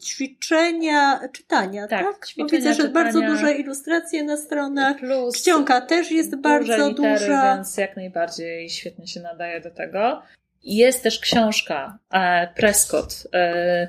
ćwiczenia 0.04 1.20
czytania, 1.34 1.88
tak? 1.88 2.06
tak? 2.06 2.28
Ćwiczenia, 2.28 2.46
Bo 2.46 2.58
widzę, 2.58 2.70
że 2.70 2.76
czytania, 2.76 2.94
bardzo 2.94 3.22
duże 3.22 3.54
ilustracje 3.54 4.24
na 4.24 4.38
stronach. 4.38 4.98
Plus 4.98 5.36
Czcionka 5.36 5.82
też 5.82 6.12
jest 6.12 6.36
bardzo 6.36 6.90
litery, 6.90 7.20
duża. 7.20 7.56
Więc 7.56 7.78
jak 7.78 7.96
najbardziej 7.96 8.70
świetnie 8.70 9.08
się 9.08 9.20
nadaje 9.20 9.62
do 9.62 9.72
tego. 9.72 10.22
Jest 10.64 11.04
też 11.04 11.20
książka 11.20 11.98
e, 12.12 12.48
Prescott. 12.56 13.28
E, 13.34 13.88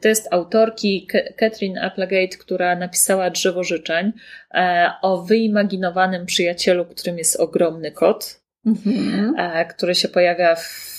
to 0.00 0.08
jest 0.08 0.28
autorki 0.30 1.08
Catherine 1.36 1.78
Applegate, 1.82 2.36
która 2.36 2.76
napisała 2.76 3.30
Drzewo 3.30 3.64
Życzeń 3.64 4.12
e, 4.54 4.90
o 5.02 5.22
wyimaginowanym 5.22 6.26
przyjacielu, 6.26 6.84
którym 6.84 7.18
jest 7.18 7.40
ogromny 7.40 7.92
kot, 7.92 8.40
mhm. 8.66 9.34
E, 9.38 9.64
który 9.64 9.94
się 9.94 10.08
pojawia 10.08 10.54
w 10.54 10.93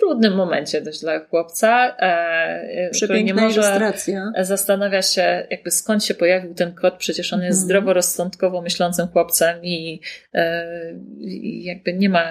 trudnym 0.00 0.34
momencie 0.34 0.80
dość 0.80 1.00
dla 1.00 1.18
chłopca, 1.18 1.96
e, 1.98 2.90
który 2.90 3.24
nie 3.24 3.34
może 3.34 3.60
ilustracja. 3.60 4.32
zastanawia 4.40 5.02
się 5.02 5.46
jakby 5.50 5.70
skąd 5.70 6.04
się 6.04 6.14
pojawił 6.14 6.54
ten 6.54 6.74
kot, 6.74 6.94
przecież 6.98 7.32
on 7.32 7.40
jest 7.40 7.58
mhm. 7.58 7.64
zdroworozsądkowo 7.64 8.62
myślącym 8.62 9.08
chłopcem 9.08 9.64
i, 9.64 10.00
i 11.18 11.64
jakby 11.64 11.92
nie 11.92 12.08
ma 12.08 12.24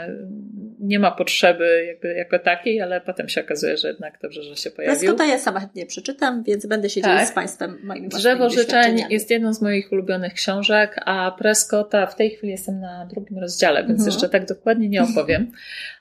nie 0.80 1.00
ma 1.00 1.12
potrzeby 1.12 1.86
jakby 1.88 2.14
jako 2.14 2.40
takiej, 2.40 2.82
ale 2.82 3.02
potem 3.02 3.30
się 3.30 3.42
okazuje, 3.42 3.78
że 3.78 3.88
jednak 3.88 4.20
dobrze, 4.22 4.44
że 4.44 4.56
się 4.56 4.72
pojawił. 4.72 5.00
Prescotta 5.00 5.26
ja 5.26 5.40
sama 5.40 5.60
chętnie 5.60 5.86
przeczytam, 5.86 6.44
więc 6.44 6.66
będę 6.66 6.90
się 6.90 7.02
tak. 7.02 7.12
dzielić 7.12 7.30
z 7.30 7.34
Państwem 7.34 7.80
moimi 7.84 8.10
Drzewo 8.10 8.50
życzeń 8.50 9.04
jest 9.10 9.32
jedną 9.32 9.54
z 9.54 9.62
moich 9.62 9.92
ulubionych 9.92 10.34
książek, 10.34 11.02
a 11.06 11.32
Prescotta 11.32 12.06
w 12.06 12.16
tej 12.16 12.30
chwili 12.30 12.52
jestem 12.52 12.80
na 12.80 13.06
drugim 13.06 13.40
rozdziale, 13.40 13.80
więc 13.80 14.00
mhm. 14.00 14.08
jeszcze 14.08 14.30
tak 14.30 14.46
dokładnie 14.46 14.90
nie 14.90 15.04
opowiem. 15.04 15.52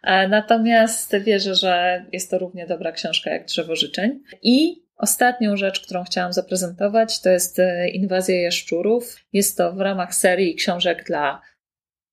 E, 0.03 0.29
natomiast 0.29 1.17
wierzę, 1.19 1.55
że 1.57 2.05
jest 2.13 2.31
to 2.31 2.39
równie 2.39 2.67
dobra 2.67 2.93
książka 2.93 3.31
jak 3.31 3.47
Drzewo 3.47 3.77
życzeń. 3.77 4.23
I 4.43 4.87
Ostatnią 4.97 5.57
rzecz, 5.57 5.81
którą 5.81 6.05
chciałam 6.05 6.33
zaprezentować, 6.33 7.21
to 7.21 7.31
jest 7.31 7.59
e, 7.59 7.89
Inwazja 7.89 8.43
jaszczurów. 8.43 9.17
Jest 9.33 9.57
to 9.57 9.73
w 9.73 9.81
ramach 9.81 10.15
serii 10.15 10.55
książek 10.55 11.05
dla 11.05 11.43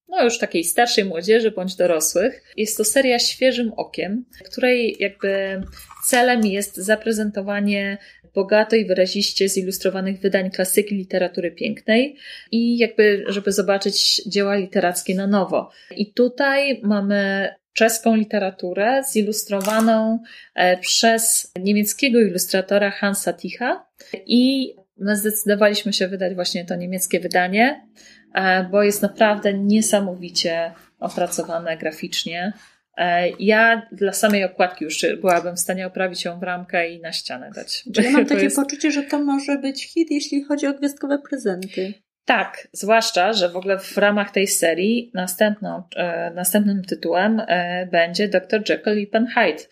no 0.08 0.24
już 0.24 0.38
takiej 0.38 0.64
starszej 0.64 1.04
młodzieży 1.04 1.50
bądź 1.50 1.76
dorosłych. 1.76 2.42
Jest 2.56 2.76
to 2.76 2.84
seria 2.84 3.18
Świeżym 3.18 3.72
Okiem, 3.76 4.24
której 4.44 4.96
jakby 4.98 5.62
celem 6.06 6.46
jest 6.46 6.76
zaprezentowanie 6.76 7.98
bogato 8.34 8.76
i 8.76 8.86
wyraziście 8.86 9.48
zilustrowanych 9.48 10.20
wydań 10.20 10.50
klasyki 10.50 10.94
literatury 10.94 11.50
pięknej 11.50 12.16
i 12.50 12.78
jakby, 12.78 13.24
żeby 13.28 13.52
zobaczyć 13.52 14.22
dzieła 14.26 14.54
literackie 14.54 15.14
na 15.14 15.26
nowo. 15.26 15.70
I 15.96 16.12
tutaj 16.12 16.80
mamy 16.82 17.48
czeską 17.74 18.16
literaturę 18.16 19.02
zilustrowaną 19.12 20.18
e, 20.54 20.76
przez 20.76 21.52
niemieckiego 21.60 22.20
ilustratora 22.20 22.90
Hansa 22.90 23.32
Ticha 23.32 23.86
i 24.26 24.74
zdecydowaliśmy 24.98 25.92
się 25.92 26.08
wydać 26.08 26.34
właśnie 26.34 26.64
to 26.64 26.76
niemieckie 26.76 27.20
wydanie. 27.20 27.86
E, 28.34 28.64
bo 28.64 28.82
jest 28.82 29.02
naprawdę 29.02 29.54
niesamowicie 29.54 30.72
opracowane 31.00 31.76
graficznie. 31.76 32.52
E, 32.96 33.28
ja 33.28 33.88
dla 33.92 34.12
samej 34.12 34.44
okładki 34.44 34.84
już 34.84 35.06
byłabym 35.20 35.56
w 35.56 35.60
stanie 35.60 35.86
oprawić 35.86 36.24
ją 36.24 36.38
w 36.38 36.42
ramkę 36.42 36.90
i 36.90 37.00
na 37.00 37.12
ścianę 37.12 37.50
dać. 37.54 37.84
Ja 37.96 38.10
mam 38.10 38.26
takie 38.34 38.44
jest... 38.44 38.56
poczucie, 38.56 38.90
że 38.90 39.02
to 39.02 39.24
może 39.24 39.58
być 39.58 39.84
hit, 39.84 40.10
jeśli 40.10 40.44
chodzi 40.44 40.66
o 40.66 40.74
gwiazdkowe 40.74 41.18
prezenty. 41.18 41.94
Tak, 42.24 42.68
zwłaszcza, 42.72 43.32
że 43.32 43.48
w 43.48 43.56
ogóle 43.56 43.78
w 43.78 43.98
ramach 43.98 44.30
tej 44.30 44.46
serii 44.46 45.10
następną, 45.14 45.82
e, 45.96 46.30
następnym 46.34 46.84
tytułem 46.84 47.42
e, 47.48 47.86
będzie 47.86 48.28
Dr. 48.28 48.62
Jekyll 48.68 48.98
i 48.98 49.06
Pan 49.06 49.26
Hyde 49.26 49.62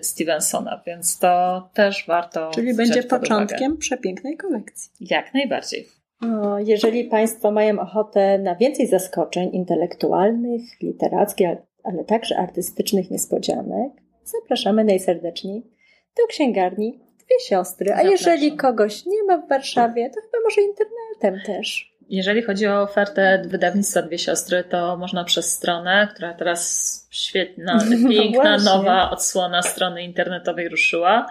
Stevensona, 0.00 0.82
więc 0.86 1.18
to 1.18 1.70
też 1.74 2.04
warto. 2.06 2.50
Czyli 2.54 2.74
będzie 2.74 3.02
początkiem 3.02 3.76
przepięknej 3.76 4.36
kolekcji. 4.36 4.92
Jak 5.00 5.34
najbardziej. 5.34 5.88
Jeżeli 6.58 7.04
Państwo 7.04 7.50
mają 7.50 7.80
ochotę 7.80 8.38
na 8.38 8.54
więcej 8.54 8.86
zaskoczeń 8.86 9.50
intelektualnych, 9.52 10.62
literackich, 10.82 11.48
ale 11.84 12.04
także 12.04 12.38
artystycznych 12.38 13.10
niespodzianek, 13.10 13.92
zapraszamy 14.24 14.84
najserdeczniej 14.84 15.62
do 16.16 16.26
księgarni 16.26 17.00
Dwie 17.18 17.40
Siostry. 17.40 17.92
A 17.92 17.96
Zapraszam. 17.96 18.12
jeżeli 18.12 18.56
kogoś 18.56 19.06
nie 19.06 19.24
ma 19.24 19.38
w 19.38 19.48
Warszawie, 19.48 20.10
to 20.10 20.20
chyba 20.20 20.38
może 20.44 20.60
internetem 20.60 21.56
też. 21.56 21.91
Jeżeli 22.12 22.42
chodzi 22.42 22.66
o 22.66 22.82
ofertę 22.82 23.42
wydawnictwa 23.46 24.02
Dwie 24.02 24.18
Siostry, 24.18 24.64
to 24.64 24.96
można 24.96 25.24
przez 25.24 25.52
stronę, 25.52 26.08
która 26.14 26.34
teraz 26.34 27.08
świetna, 27.10 27.78
no 27.90 28.08
piękna, 28.08 28.56
no 28.56 28.64
nowa 28.64 29.10
odsłona 29.10 29.62
strony 29.62 30.02
internetowej 30.02 30.68
ruszyła 30.68 31.26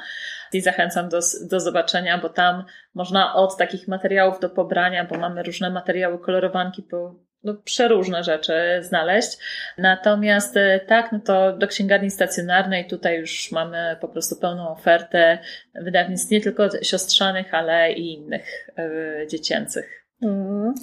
i 0.54 0.62
zachęcam 0.62 1.10
do, 1.10 1.20
do 1.50 1.60
zobaczenia, 1.60 2.18
bo 2.18 2.30
tam 2.30 2.64
można 2.94 3.36
od 3.36 3.58
takich 3.58 3.88
materiałów 3.88 4.40
do 4.40 4.50
pobrania, 4.50 5.06
bo 5.06 5.18
mamy 5.18 5.44
różne 5.44 5.70
materiały, 5.70 6.20
kolorowanki, 6.20 6.84
po, 6.84 7.16
no, 7.44 7.54
przeróżne 7.54 8.24
rzeczy 8.24 8.54
znaleźć. 8.82 9.38
Natomiast 9.78 10.58
e, 10.58 10.80
tak, 10.80 11.12
no 11.12 11.20
to 11.20 11.58
do 11.58 11.68
księgarni 11.68 12.12
stacjonarnej 12.12 12.88
tutaj 12.88 13.20
już 13.20 13.52
mamy 13.52 13.98
po 14.02 14.08
prostu 14.08 14.36
pełną 14.36 14.70
ofertę 14.70 15.40
wydawnictw 15.76 16.32
nie 16.32 16.42
tylko 16.42 16.64
siostrzanych, 16.84 17.54
ale 17.54 17.92
i 17.92 18.14
innych 18.14 18.70
yy, 18.78 19.28
dziecięcych. 19.28 20.01
Mm. 20.22 20.74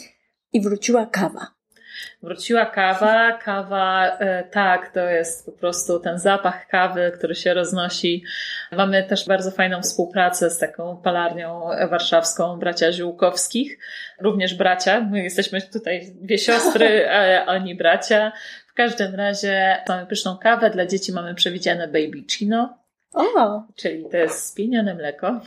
I 0.53 0.61
wróciła 0.61 1.07
kawa. 1.07 1.59
Wróciła 2.23 2.67
kawa. 2.67 3.33
Kawa, 3.33 4.19
e, 4.19 4.45
tak, 4.45 4.93
to 4.93 5.01
jest 5.01 5.47
po 5.47 5.53
prostu 5.53 6.01
ten 6.01 6.19
zapach 6.19 6.67
kawy, 6.67 7.13
który 7.19 7.35
się 7.35 7.55
roznosi. 7.55 8.25
Mamy 8.73 9.03
też 9.03 9.27
bardzo 9.27 9.51
fajną 9.51 9.83
współpracę 9.83 10.51
z 10.51 10.59
taką 10.59 10.97
palarnią 10.97 11.61
warszawską 11.91 12.59
bracia 12.59 12.93
Ziółkowskich. 12.93 13.79
Również 14.21 14.55
bracia. 14.55 15.01
My 15.01 15.23
jesteśmy 15.23 15.63
tutaj 15.63 16.13
dwie 16.15 16.39
siostry, 16.39 17.09
a 17.47 17.47
oni 17.47 17.75
bracia. 17.75 18.33
W 18.67 18.75
każdym 18.75 19.15
razie 19.15 19.77
mamy 19.89 20.07
pyszną 20.07 20.39
kawę. 20.39 20.71
Dla 20.71 20.87
dzieci 20.87 21.13
mamy 21.13 21.35
przewidziane 21.35 21.87
baby 21.87 22.25
chino. 22.31 22.78
O! 23.15 23.63
Czyli 23.77 24.05
to 24.11 24.17
jest 24.17 24.45
spienione 24.45 24.95
mleko, 24.95 25.41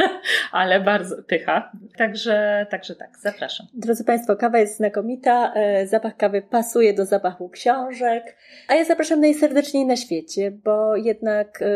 ale 0.52 0.80
bardzo 0.80 1.22
pycha. 1.22 1.72
Także, 1.96 2.66
także 2.70 2.94
tak, 2.94 3.18
zapraszam. 3.20 3.66
Drodzy 3.74 4.04
Państwo, 4.04 4.36
kawa 4.36 4.58
jest 4.58 4.76
znakomita, 4.76 5.52
e, 5.54 5.86
zapach 5.86 6.16
kawy 6.16 6.42
pasuje 6.42 6.94
do 6.94 7.04
zapachu 7.04 7.48
książek, 7.48 8.36
a 8.68 8.74
ja 8.74 8.84
zapraszam 8.84 9.20
najserdeczniej 9.20 9.86
na 9.86 9.96
świecie, 9.96 10.50
bo 10.50 10.96
jednak 10.96 11.62
e, 11.62 11.66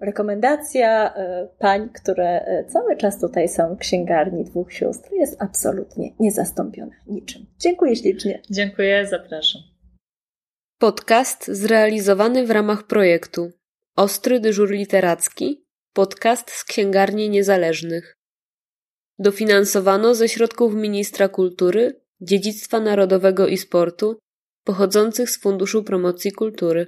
rekomendacja 0.00 1.14
e, 1.14 1.48
pań, 1.58 1.88
które 1.88 2.64
cały 2.68 2.96
czas 2.96 3.20
tutaj 3.20 3.48
są 3.48 3.74
w 3.74 3.78
księgarni 3.78 4.44
dwóch 4.44 4.72
sióstr 4.72 5.12
jest 5.12 5.42
absolutnie 5.42 6.10
niezastąpiona 6.20 6.92
niczym. 7.06 7.46
Dziękuję 7.58 7.96
ślicznie. 7.96 8.40
Dziękuję, 8.50 9.06
zapraszam. 9.06 9.62
Podcast 10.78 11.46
zrealizowany 11.46 12.46
w 12.46 12.50
ramach 12.50 12.82
projektu 12.82 13.52
Ostry 13.96 14.40
dyżur 14.40 14.70
literacki, 14.70 15.64
podcast 15.92 16.50
z 16.50 16.64
księgarni 16.64 17.30
niezależnych. 17.30 18.16
Dofinansowano 19.18 20.14
ze 20.14 20.28
środków 20.28 20.74
Ministra 20.74 21.28
Kultury, 21.28 22.00
Dziedzictwa 22.20 22.80
Narodowego 22.80 23.46
i 23.46 23.58
Sportu, 23.58 24.18
pochodzących 24.64 25.30
z 25.30 25.40
Funduszu 25.40 25.84
Promocji 25.84 26.32
Kultury. 26.32 26.86